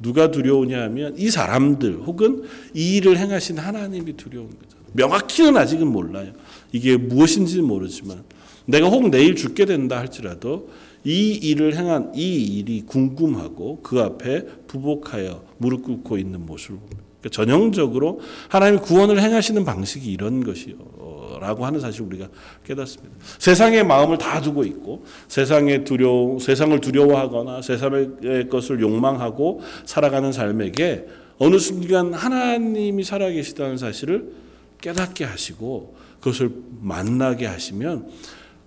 누가 0.00 0.30
두려우냐 0.30 0.82
하면 0.82 1.14
이 1.16 1.30
사람들 1.30 2.00
혹은 2.04 2.42
이 2.74 2.96
일을 2.96 3.16
행하신 3.16 3.58
하나님이 3.58 4.14
두려운 4.14 4.48
거죠. 4.48 4.76
명확히는 4.92 5.56
아직은 5.56 5.86
몰라요. 5.86 6.32
이게 6.72 6.96
무엇인지는 6.96 7.64
모르지만 7.64 8.22
내가 8.66 8.88
혹 8.88 9.08
내일 9.10 9.36
죽게 9.36 9.66
된다 9.66 9.98
할지라도 9.98 10.68
이 11.04 11.32
일을 11.32 11.76
행한 11.76 12.12
이 12.14 12.58
일이 12.58 12.82
궁금하고 12.82 13.80
그 13.82 14.00
앞에 14.00 14.44
부복하여 14.66 15.44
무릎 15.58 15.82
꿇고 15.82 16.18
있는 16.18 16.44
모습을 16.46 16.78
봅니다. 16.78 17.02
그러니까 17.20 17.28
전형적으로 17.30 18.20
하나님이 18.48 18.80
구원을 18.80 19.20
행하시는 19.20 19.64
방식이 19.64 20.10
이런 20.10 20.42
것이요. 20.44 20.94
라고 21.40 21.66
하는 21.66 21.80
사실 21.80 22.02
우리가 22.02 22.28
깨닫습니다. 22.64 23.14
세상의 23.38 23.84
마음을 23.84 24.16
다 24.18 24.40
두고 24.40 24.64
있고 24.64 25.04
세상의 25.28 25.84
두려 25.84 26.38
세상을 26.40 26.80
두려워하거나 26.80 27.60
세상의 27.60 28.48
것을 28.48 28.80
욕망하고 28.80 29.60
살아가는 29.84 30.32
삶에게 30.32 31.06
어느 31.38 31.58
순간 31.58 32.14
하나님이 32.14 33.04
살아계시다는 33.04 33.76
사실을 33.76 34.32
깨닫게 34.80 35.24
하시고 35.24 35.96
그것을 36.20 36.50
만나게 36.80 37.46
하시면 37.46 38.08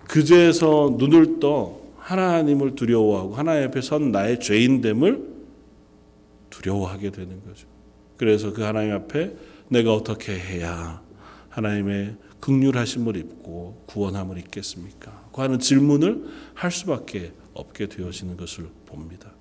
그제서 0.06 0.94
눈을 0.98 1.40
떠 1.40 1.77
하나님을 2.08 2.74
두려워하고 2.74 3.34
하나님 3.34 3.68
앞에 3.68 3.82
선 3.82 4.10
나의 4.12 4.40
죄인됨을 4.40 5.28
두려워하게 6.48 7.10
되는 7.10 7.44
거죠. 7.44 7.66
그래서 8.16 8.54
그 8.54 8.62
하나님 8.62 8.94
앞에 8.94 9.36
내가 9.68 9.92
어떻게 9.94 10.32
해야 10.32 11.02
하나님의 11.50 12.16
극률하심을 12.40 13.16
입고 13.16 13.84
구원함을 13.86 14.38
입겠습니까? 14.38 15.28
그 15.32 15.42
하는 15.42 15.58
질문을 15.58 16.24
할 16.54 16.70
수밖에 16.70 17.32
없게 17.52 17.88
되어지는 17.88 18.38
것을 18.38 18.68
봅니다. 18.86 19.34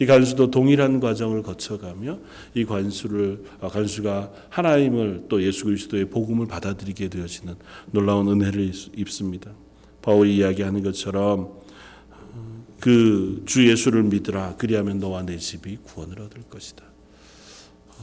이 0.00 0.06
간수도 0.06 0.50
동일한 0.50 1.00
과정을 1.00 1.42
거쳐가며 1.42 2.20
이 2.54 2.64
관수를 2.64 3.44
아, 3.60 3.68
간수가 3.68 4.32
하나님을 4.48 5.26
또 5.28 5.42
예수 5.42 5.66
그리스도의 5.66 6.06
복음을 6.06 6.46
받아들이게 6.46 7.08
되어지는 7.08 7.54
놀라운 7.90 8.28
은혜를 8.28 8.72
입습니다. 8.96 9.52
바울이 10.00 10.36
이야기하는 10.36 10.82
것처럼 10.82 11.63
그 12.84 13.42
주 13.46 13.66
예수를 13.66 14.02
믿으라 14.02 14.56
그리하면 14.58 14.98
너와 14.98 15.22
내 15.22 15.38
집이 15.38 15.78
구원을 15.84 16.20
얻을 16.20 16.42
것이다. 16.50 16.84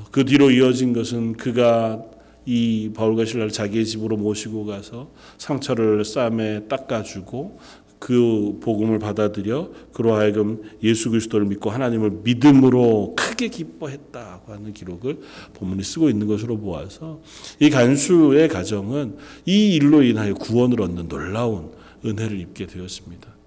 그 0.10 0.26
뒤로 0.26 0.50
이어진 0.50 0.92
것은 0.92 1.34
그가 1.34 2.04
이 2.48 2.90
바울과 2.96 3.26
신라를 3.26 3.52
자기의 3.52 3.86
집으로 3.86 4.18
모시고 4.18 4.66
가서 4.66 5.12
상처를 5.38 6.04
쌈에 6.04 6.68
닦아주고 6.68 7.60
그 8.00 8.58
복음을 8.64 8.98
받아들여 8.98 9.72
그로 9.94 10.16
하여금 10.16 10.64
예수 10.82 11.12
그리스도를 11.12 11.46
믿고 11.46 11.70
하나님을 11.70 12.22
믿음으로 12.24 13.14
크게 13.16 13.50
기뻐했다고 13.50 14.52
하는 14.52 14.74
기록을 14.74 15.20
본문이 15.54 15.84
쓰고 15.84 16.10
있는 16.10 16.26
것으로 16.26 16.58
보아서 16.58 17.22
이 17.60 17.70
간수의 17.70 18.48
가정은 18.48 19.18
이 19.46 19.76
일로 19.76 20.02
인하여 20.02 20.34
구원을 20.34 20.82
얻는 20.82 21.08
놀라운 21.08 21.70
은혜를 22.04 22.40
입게 22.40 22.66
되었습니다. 22.66 23.41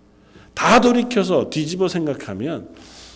다 0.54 0.80
돌이켜서 0.80 1.50
뒤집어 1.50 1.88
생각하면 1.88 2.68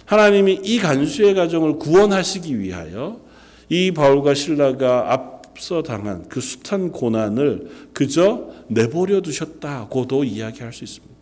하나님이 0.04 0.60
이 0.62 0.78
간수의 0.78 1.34
가정을 1.34 1.78
구원하시기 1.78 2.58
위하여 2.58 3.20
이 3.68 3.92
바울과 3.92 4.34
신라가 4.34 5.12
앞서 5.12 5.82
당한 5.82 6.26
그 6.28 6.40
숱한 6.40 6.92
고난을 6.92 7.68
그저 7.92 8.50
내버려 8.68 9.20
두셨다고도 9.20 10.24
이야기할 10.24 10.72
수 10.72 10.84
있습니다. 10.84 11.14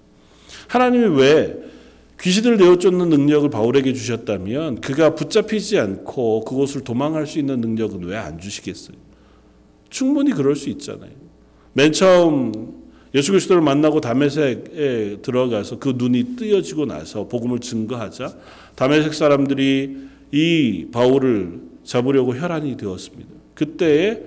하나님이 0.69 1.21
왜 1.21 1.55
귀신을 2.21 2.57
내어 2.57 2.79
쫓는 2.79 3.09
능력을 3.11 3.49
바울에게 3.51 3.93
주셨다면 3.93 4.81
그가 4.81 5.15
붙잡히지 5.15 5.79
않고 5.79 6.45
그곳을 6.45 6.83
도망할 6.83 7.27
수 7.27 7.39
있는 7.39 7.61
능력은 7.61 8.05
왜 8.05 8.17
안 8.17 8.39
주시겠어요? 8.39 8.97
충분히 9.91 10.33
그럴 10.33 10.57
수 10.57 10.69
있잖아요. 10.71 11.11
맨 11.73 11.93
처음 11.93 12.86
예수 13.17 13.33
그리스도를 13.33 13.63
만나고 13.63 14.03
다메섹에 14.03 15.19
들어가서 15.23 15.79
그 15.79 15.95
눈이 15.97 16.37
뜨여지고 16.37 16.85
나서 16.85 17.27
복음을 17.27 17.61
증거하자 17.61 18.37
다메섹 18.75 19.15
사람들이 19.15 19.97
이 20.33 20.87
바울을 20.93 21.61
잡으려고 21.83 22.37
혈안이 22.37 22.77
되었습니다. 22.77 23.31
그때에 23.55 24.23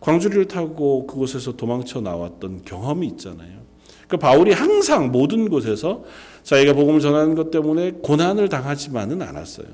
광주리를 0.00 0.46
타고 0.46 1.06
그곳에서 1.06 1.56
도망쳐 1.56 2.00
나왔던 2.00 2.62
경험이 2.64 3.08
있잖아요. 3.08 3.60
그 4.08 4.16
바울이 4.16 4.52
항상 4.52 5.12
모든 5.12 5.50
곳에서 5.50 6.04
자기가 6.42 6.72
복음을 6.72 7.00
전하는 7.00 7.34
것 7.34 7.50
때문에 7.50 7.92
고난을 8.02 8.48
당하지만은 8.48 9.20
않았어요. 9.20 9.66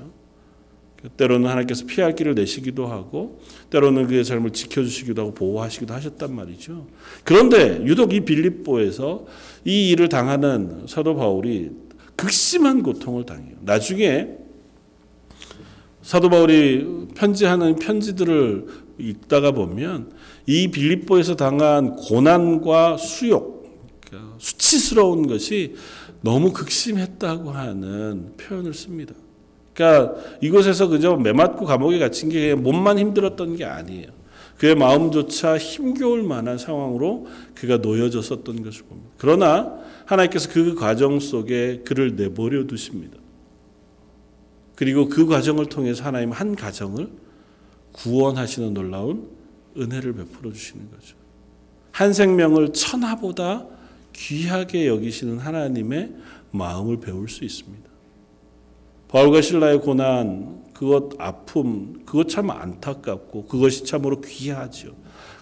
때로는 1.17 1.49
하나님께서 1.49 1.85
피할 1.85 2.15
길을 2.15 2.35
내시기도 2.35 2.87
하고 2.87 3.41
때로는 3.69 4.07
그의 4.07 4.25
삶을 4.25 4.51
지켜주시기도 4.51 5.21
하고 5.21 5.33
보호하시기도 5.33 5.93
하셨단 5.93 6.35
말이죠. 6.35 6.87
그런데 7.23 7.81
유독 7.85 8.13
이 8.13 8.21
빌립보에서 8.21 9.25
이 9.65 9.89
일을 9.89 10.09
당하는 10.09 10.85
사도 10.87 11.15
바울이 11.15 11.71
극심한 12.15 12.83
고통을 12.83 13.25
당해요. 13.25 13.55
나중에 13.61 14.27
사도 16.01 16.29
바울이 16.29 17.07
편지하는 17.15 17.75
편지들을 17.75 18.65
읽다가 18.97 19.51
보면 19.51 20.11
이 20.45 20.69
빌립보에서 20.69 21.35
당한 21.35 21.95
고난과 21.95 22.97
수욕 22.97 23.59
수치스러운 24.37 25.27
것이 25.27 25.75
너무 26.21 26.51
극심했다고 26.51 27.51
하는 27.51 28.33
표현을 28.37 28.73
씁니다. 28.73 29.13
그러니까 29.79 30.15
이곳에서 30.41 30.89
그저 30.89 31.15
매맞고 31.15 31.65
감옥에 31.65 31.99
갇힌 31.99 32.27
게 32.27 32.53
몸만 32.53 32.99
힘들었던 32.99 33.55
게 33.55 33.63
아니에요. 33.63 34.07
그의 34.57 34.75
마음조차 34.75 35.57
힘겨울 35.57 36.23
만한 36.23 36.57
상황으로 36.57 37.27
그가 37.55 37.77
놓여졌었던 37.77 38.61
것을 38.61 38.83
봅니다. 38.83 39.09
그러나 39.17 39.79
하나님께서 40.05 40.49
그 40.51 40.75
과정 40.75 41.21
속에 41.21 41.83
그를 41.85 42.17
내버려 42.17 42.67
두십니다. 42.67 43.17
그리고 44.75 45.07
그 45.07 45.25
과정을 45.25 45.67
통해서 45.67 46.03
하나님 46.03 46.31
한 46.31 46.55
가정을 46.55 47.09
구원하시는 47.93 48.73
놀라운 48.73 49.29
은혜를 49.77 50.13
베풀어 50.13 50.51
주시는 50.51 50.91
거죠. 50.91 51.15
한 51.91 52.11
생명을 52.11 52.73
천하보다 52.73 53.65
귀하게 54.11 54.87
여기시는 54.87 55.37
하나님의 55.37 56.13
마음을 56.51 56.99
배울 56.99 57.29
수 57.29 57.45
있습니다. 57.45 57.88
바울과 59.09 59.41
신라의 59.41 59.81
고난, 59.81 60.63
그것 60.73 61.09
아픔, 61.17 62.05
그것 62.05 62.29
참 62.29 62.51
안타깝고 62.51 63.45
그것이 63.47 63.83
참으로 63.83 64.21
귀하죠. 64.21 64.95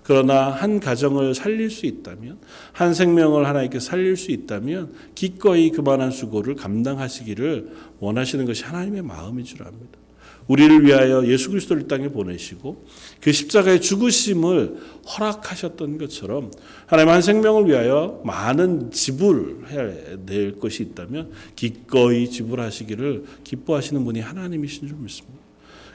그러나 0.04 0.50
한 0.50 0.80
가정을 0.80 1.36
살릴 1.36 1.70
수 1.70 1.86
있다면, 1.86 2.40
한 2.72 2.94
생명을 2.94 3.46
하나님께 3.46 3.82
살릴 3.82 4.16
수 4.16 4.32
있다면 4.32 4.94
기꺼이 5.16 5.70
그만한 5.72 6.12
수고를 6.12 6.56
감당하시기를 6.56 7.72
원하시는 8.00 8.46
것이 8.46 8.64
하나님의 8.64 9.02
마음인 9.02 9.44
줄 9.44 9.64
압니다. 9.64 10.00
우리를 10.48 10.86
위하여 10.86 11.26
예수 11.28 11.50
그리스도를 11.50 11.88
땅에 11.88 12.08
보내시고 12.08 12.86
그 13.22 13.32
십자가의 13.32 13.82
죽으심을 13.82 14.78
허락하셨던 15.08 15.98
것처럼 15.98 16.52
하나님 16.86 17.12
한 17.12 17.22
생명을 17.22 17.68
위하여 17.68 18.22
많은 18.24 18.92
지불해야 18.92 20.26
될 20.26 20.58
것이 20.60 20.84
있다면 20.84 21.32
기꺼이 21.56 22.30
지불하시기를 22.30 23.26
기뻐하시는 23.44 24.04
분이 24.04 24.22
하나님이신 24.22 24.88
줄 24.88 24.98
믿습니다. 24.98 25.38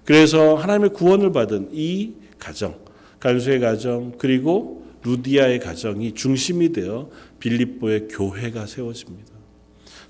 그래서 0.05 0.57
하나님의 0.57 0.91
구원을 0.91 1.33
받은 1.33 1.71
이 1.73 2.13
가정, 2.39 2.77
간수의 3.21 3.61
가정 3.61 4.13
그리고 4.19 4.85
루디아의 5.05 5.61
가정이 5.61 6.15
중심이 6.15 6.73
되어 6.73 7.11
빌립보의 7.41 8.09
교회가 8.09 8.67
세워집니다. 8.67 9.32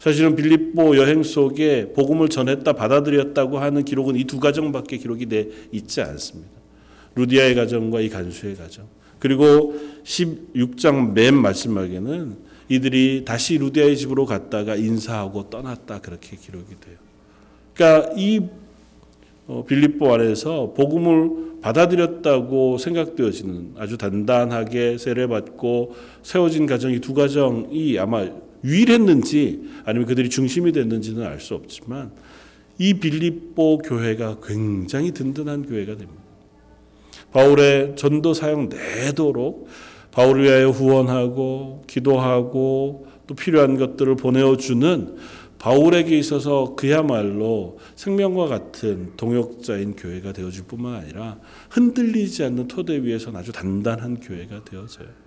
사실은 0.03 0.35
빌립보 0.35 0.97
여행 0.97 1.23
속에 1.23 1.93
복음을 1.93 2.29
전했다 2.29 2.73
받아들였다고 2.73 3.61
하는 3.61 3.85
기록은 3.85 4.17
이 4.17 4.25
두 4.25 4.41
가정밖에 4.41 4.97
기록이 4.97 5.27
돼 5.27 5.49
있지 5.71 6.01
않습니다. 6.01 6.51
루디아의 7.15 7.55
가정과 7.55 8.01
이 8.01 8.09
간수의 8.09 8.57
가정. 8.57 8.87
그리고 9.21 9.77
16장 10.03 11.13
맨 11.13 11.37
마지막에는 11.37 12.37
이들이 12.69 13.23
다시 13.25 13.59
루디아의 13.59 13.97
집으로 13.97 14.27
갔다가 14.27 14.75
인사하고 14.75 15.51
떠났다 15.51 16.01
그렇게 16.01 16.37
기록이 16.37 16.75
돼요. 16.81 16.97
그러니까 17.75 18.13
이 18.17 18.41
어, 19.47 19.65
빌립보 19.65 20.13
안에서 20.13 20.73
복음을 20.77 21.61
받아들였다고 21.61 22.79
생각되어지는 22.79 23.75
아주 23.77 23.97
단단하게 23.97 24.99
세례받고 24.99 25.95
세워진 26.25 26.67
가정이 26.67 26.99
두 26.99 27.15
가정이 27.15 27.97
아마 28.01 28.27
유일했는지 28.65 29.71
아니면 29.85 30.07
그들이 30.07 30.31
중심이 30.31 30.73
됐는지는 30.73 31.25
알 31.25 31.41
수 31.41 31.55
없지만 31.55 32.13
이 32.79 32.95
빌립보 32.95 33.79
교회가 33.79 34.39
굉장히 34.45 35.13
든든한 35.13 35.67
교회가 35.67 35.97
됩니다. 35.97 36.23
바울의 37.33 37.97
전도 37.97 38.35
사역 38.35 38.69
내도록 38.69 39.69
바울을 40.11 40.45
위하여 40.45 40.71
후원하고 40.71 41.85
기도하고 41.87 43.07
또 43.27 43.35
필요한 43.35 43.79
것들을 43.79 44.17
보내주는 44.17 45.17
바울에게 45.59 46.19
있어서 46.19 46.75
그야말로 46.75 47.79
생명과 47.95 48.47
같은 48.47 49.13
동역자인 49.17 49.95
교회가 49.95 50.33
되어줄 50.33 50.65
뿐만 50.65 50.97
아니라 50.97 51.39
흔들리지 51.71 52.43
않는 52.45 52.67
토대 52.67 53.01
위에서 53.03 53.31
아주 53.33 53.53
단단한 53.53 54.21
교회가 54.21 54.65
되어져요. 54.65 55.22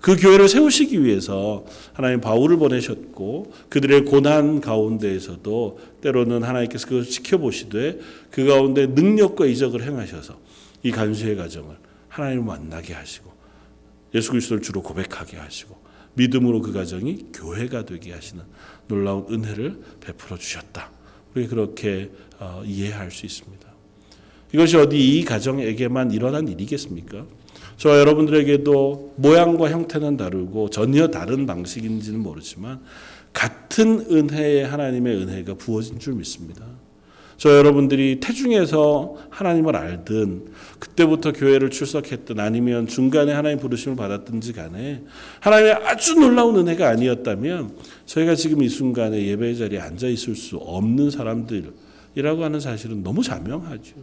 그 0.00 0.16
교회를 0.16 0.48
세우시기 0.48 1.04
위해서 1.04 1.64
하나님 1.92 2.20
바울을 2.20 2.56
보내셨고 2.56 3.52
그들의 3.68 4.04
고난 4.04 4.60
가운데에서도 4.60 5.78
때로는 6.00 6.44
하나님께서 6.44 6.86
그걸 6.86 7.04
지켜보시되 7.04 7.98
그 8.30 8.46
가운데 8.46 8.86
능력과 8.86 9.46
이적을 9.46 9.82
행하셔서 9.82 10.38
이 10.84 10.92
간수의 10.92 11.36
가정을 11.36 11.76
하나님을 12.08 12.44
만나게 12.44 12.94
하시고 12.94 13.32
예수 14.14 14.30
그리스도를 14.30 14.62
주로 14.62 14.82
고백하게 14.82 15.36
하시고 15.36 15.76
믿음으로 16.14 16.62
그 16.62 16.72
가정이 16.72 17.26
교회가 17.32 17.84
되게 17.84 18.12
하시는 18.12 18.42
놀라운 18.86 19.26
은혜를 19.30 19.80
베풀어 20.00 20.36
주셨다. 20.36 20.90
우리 21.34 21.46
그렇게 21.46 22.10
어, 22.38 22.62
이해할 22.64 23.10
수 23.10 23.26
있습니다. 23.26 23.68
이것이 24.52 24.76
어디 24.76 25.18
이 25.18 25.24
가정에게만 25.24 26.10
일어난 26.10 26.48
일이겠습니까? 26.48 27.26
저 27.78 27.96
여러분들에게도 28.00 29.14
모양과 29.16 29.70
형태는 29.70 30.16
다르고 30.16 30.68
전혀 30.68 31.06
다른 31.08 31.46
방식인지는 31.46 32.18
모르지만 32.18 32.80
같은 33.32 34.04
은혜의 34.10 34.66
하나님의 34.66 35.16
은혜가 35.16 35.54
부어진 35.54 36.00
줄 36.00 36.14
믿습니다. 36.14 36.66
저 37.36 37.56
여러분들이 37.56 38.18
태중에서 38.18 39.16
하나님을 39.30 39.76
알든 39.76 40.46
그때부터 40.80 41.32
교회를 41.32 41.70
출석했든 41.70 42.40
아니면 42.40 42.88
중간에 42.88 43.32
하나님 43.32 43.60
부르심을 43.60 43.96
받았든지 43.96 44.54
간에 44.54 45.04
하나님의 45.38 45.74
아주 45.74 46.14
놀라운 46.16 46.56
은혜가 46.56 46.88
아니었다면 46.88 47.76
저희가 48.06 48.34
지금 48.34 48.60
이 48.64 48.68
순간에 48.68 49.24
예배 49.24 49.54
자리에 49.54 49.78
앉아 49.78 50.08
있을 50.08 50.34
수 50.34 50.56
없는 50.56 51.12
사람들 51.12 51.72
이라고 52.16 52.42
하는 52.42 52.58
사실은 52.58 53.04
너무 53.04 53.22
자명하죠. 53.22 53.94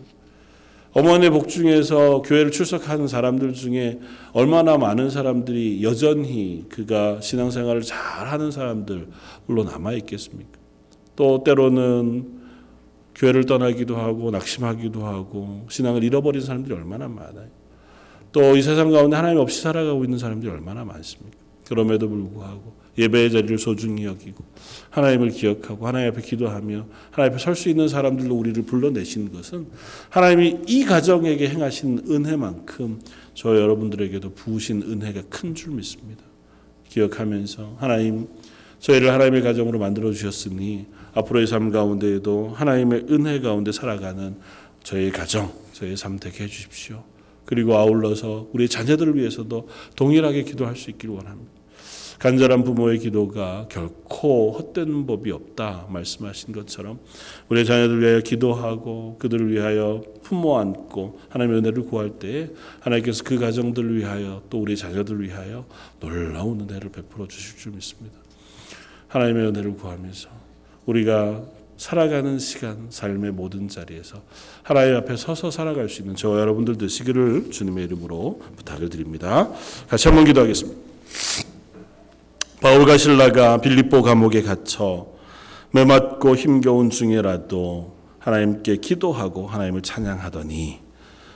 어머니의 0.95 1.29
복 1.29 1.49
중에서 1.49 2.21
교회를 2.21 2.51
출석하는 2.51 3.09
사람들 3.09 3.51
중에 3.51 3.99
얼마나 4.31 4.77
많은 4.77 5.09
사람들이 5.09 5.83
여전히 5.83 6.65
그가 6.69 7.19
신앙생활을 7.19 7.81
잘 7.81 8.27
하는 8.27 8.49
사람들로 8.49 9.05
남아 9.65 9.91
있겠습니까? 9.91 10.57
또 11.17 11.43
때로는 11.43 12.39
교회를 13.13 13.45
떠나기도 13.45 13.97
하고 13.97 14.31
낙심하기도 14.31 15.05
하고 15.05 15.65
신앙을 15.69 16.01
잃어버린 16.01 16.41
사람들이 16.41 16.73
얼마나 16.73 17.09
많아요. 17.09 17.49
또 18.31 18.55
이 18.55 18.61
세상 18.61 18.89
가운데 18.89 19.17
하나님 19.17 19.39
없이 19.39 19.61
살아가고 19.61 20.05
있는 20.05 20.17
사람들이 20.17 20.49
얼마나 20.49 20.85
많습니까? 20.85 21.37
그럼에도 21.67 22.07
불구하고 22.07 22.73
예배의 22.97 23.31
자리를 23.31 23.57
소중히 23.57 24.05
여기고 24.05 24.43
하나님을 24.89 25.29
기억하고 25.29 25.85
하나님 25.87 26.09
앞에 26.09 26.21
기도하며 26.21 26.85
하나님 27.11 27.33
앞에 27.33 27.43
설 27.43 27.55
수 27.55 27.69
있는 27.69 27.87
사람들로 27.87 28.33
우리를 28.35 28.63
불러내신 28.63 29.31
것은 29.33 29.67
하나님이 30.09 30.61
이 30.67 30.85
가정에게 30.85 31.49
행하신 31.49 32.05
은혜만큼 32.09 33.01
저 33.33 33.55
여러분들에게도 33.55 34.33
부으신 34.33 34.83
은혜가 34.83 35.23
큰 35.29 35.53
줄 35.53 35.73
믿습니다. 35.73 36.23
기억하면서 36.89 37.77
하나님 37.79 38.27
저희를 38.79 39.11
하나님의 39.11 39.41
가정으로 39.41 39.79
만들어 39.79 40.11
주셨으니 40.11 40.85
앞으로의 41.13 41.47
삶 41.47 41.71
가운데에도 41.71 42.49
하나님의 42.49 43.07
은혜 43.09 43.39
가운데 43.39 43.71
살아가는 43.71 44.35
저희 44.83 45.09
가정, 45.11 45.51
저희 45.73 45.97
삶 45.97 46.19
되게 46.19 46.43
해 46.43 46.47
주십시오. 46.47 47.03
그리고 47.45 47.75
아울러서 47.77 48.49
우리 48.53 48.69
자녀들을 48.69 49.15
위해서도 49.15 49.67
동일하게 49.95 50.43
기도할 50.43 50.75
수 50.75 50.89
있기를 50.91 51.15
원합니다. 51.15 51.54
간절한 52.25 52.63
부모의 52.63 52.97
기도가 52.97 53.67
결코 53.69 54.51
헛된 54.53 55.05
법이 55.05 55.29
없다 55.29 55.85
말씀하신 55.89 56.53
것처럼 56.53 56.97
우리 57.49 57.63
자녀들 57.63 58.01
위하여 58.01 58.19
기도하고 58.21 59.17
그들을 59.19 59.51
위하여 59.51 60.01
품모 60.23 60.57
안고 60.57 61.19
하나님의 61.29 61.59
은혜를 61.59 61.85
구할 61.85 62.17
때 62.17 62.49
하나님께서 62.79 63.23
그 63.23 63.37
가정들을 63.37 63.95
위하여 63.95 64.41
또 64.49 64.59
우리 64.59 64.75
자녀들을 64.75 65.21
위하여 65.21 65.67
놀라운 65.99 66.61
은혜를 66.61 66.89
베풀어 66.89 67.27
주실 67.27 67.57
줄 67.59 67.73
믿습니다. 67.73 68.17
하나님의 69.07 69.45
은혜를 69.49 69.75
구하면서 69.75 70.29
우리가 70.87 71.43
살아가는 71.77 72.39
시간, 72.39 72.87
삶의 72.89 73.33
모든 73.33 73.67
자리에서 73.67 74.23
하나님 74.63 74.95
앞에 74.95 75.15
서서 75.15 75.51
살아갈 75.51 75.89
수 75.89 76.01
있는 76.01 76.15
저와 76.15 76.39
여러분들 76.39 76.79
되시기를 76.79 77.51
주님의 77.51 77.83
이름으로 77.83 78.41
부탁을 78.55 78.89
드립니다. 78.89 79.51
같이 79.87 80.07
한번 80.07 80.25
기도하겠습니다. 80.25 80.85
바울과 82.65 82.97
신라가 82.97 83.61
빌립보 83.61 84.01
감옥에 84.01 84.41
갇혀 84.41 85.05
매맞고 85.69 86.35
힘겨운 86.35 86.89
중에라도 86.89 87.95
하나님께 88.17 88.77
기도하고 88.77 89.45
하나님을 89.45 89.83
찬양하더니 89.83 90.79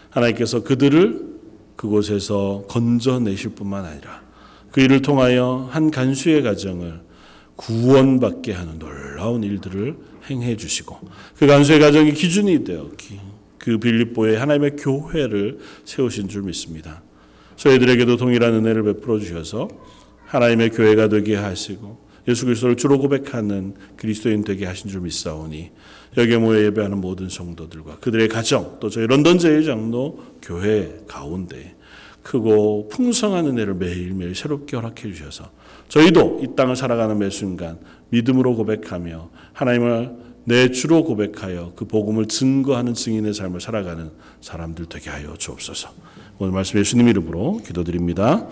하나님께서 0.10 0.64
그들을 0.64 1.28
그곳에서 1.76 2.64
건져내실 2.68 3.52
뿐만 3.52 3.86
아니라 3.86 4.24
그 4.72 4.82
일을 4.82 5.04
통하여 5.04 5.70
한 5.72 5.92
간수의 5.92 6.42
가정을 6.42 7.02
구원받게 7.58 8.52
하는 8.52 8.80
놀라운 8.80 9.44
일들을 9.44 9.98
행해 10.32 10.58
주시고 10.58 10.98
그 11.38 11.46
간수의 11.46 11.80
가정이 11.80 12.14
기준이 12.14 12.64
되어 12.64 12.90
그 13.60 13.78
빌립보에 13.78 14.36
하나님의 14.36 14.78
교회를 14.78 15.60
세우신 15.86 16.28
줄 16.28 16.42
믿습니다. 16.42 17.04
저희들에게도 17.56 18.18
동일한 18.18 18.56
은혜를 18.56 18.82
베풀어 18.82 19.20
주셔서 19.20 19.68
하나님의 20.30 20.70
교회가 20.70 21.10
되게 21.10 21.36
하시고 21.36 22.08
예수 22.28 22.46
그리스도를 22.46 22.78
주로 22.78 23.00
고백하는 23.00 23.74
그리스도인 23.98 24.44
되게 24.44 24.66
하신 24.66 24.90
줄 24.90 25.02
믿사오니 25.02 25.72
여기에 26.18 26.38
모여 26.38 26.64
예배하는 26.66 27.00
모든 27.00 27.30
성도들과 27.30 27.98
그들의 27.98 28.28
가정 28.28 28.78
또 28.80 28.90
저희 28.90 29.08
런던 29.08 29.40
제일장로 29.40 30.20
교회 30.42 31.00
가운데 31.08 31.76
크고 32.22 32.90
풍성한 32.90 33.48
은혜를 33.48 33.76
매일매일 33.76 34.36
새롭게 34.36 34.76
허락해 34.76 35.12
주셔서 35.14 35.50
저희도 35.88 36.42
이 36.44 36.56
땅을 36.56 36.76
살아가는 36.76 37.18
매 37.18 37.30
순간 37.32 37.80
믿음으로 38.10 38.56
고백하며 38.56 39.30
하나님을 39.54 40.30
내 40.44 40.70
주로 40.70 41.04
고백하여 41.04 41.74
그 41.76 41.86
복음을 41.86 42.28
증거하는 42.28 42.94
증인의 42.94 43.34
삶을 43.34 43.62
살아가는 43.62 44.12
사람들 44.42 44.86
되게 44.88 45.10
하여 45.10 45.36
주옵소서. 45.38 45.90
오늘 46.38 46.54
말씀 46.54 46.80
예수님 46.80 47.08
이름으로 47.08 47.62
기도드립니다. 47.66 48.48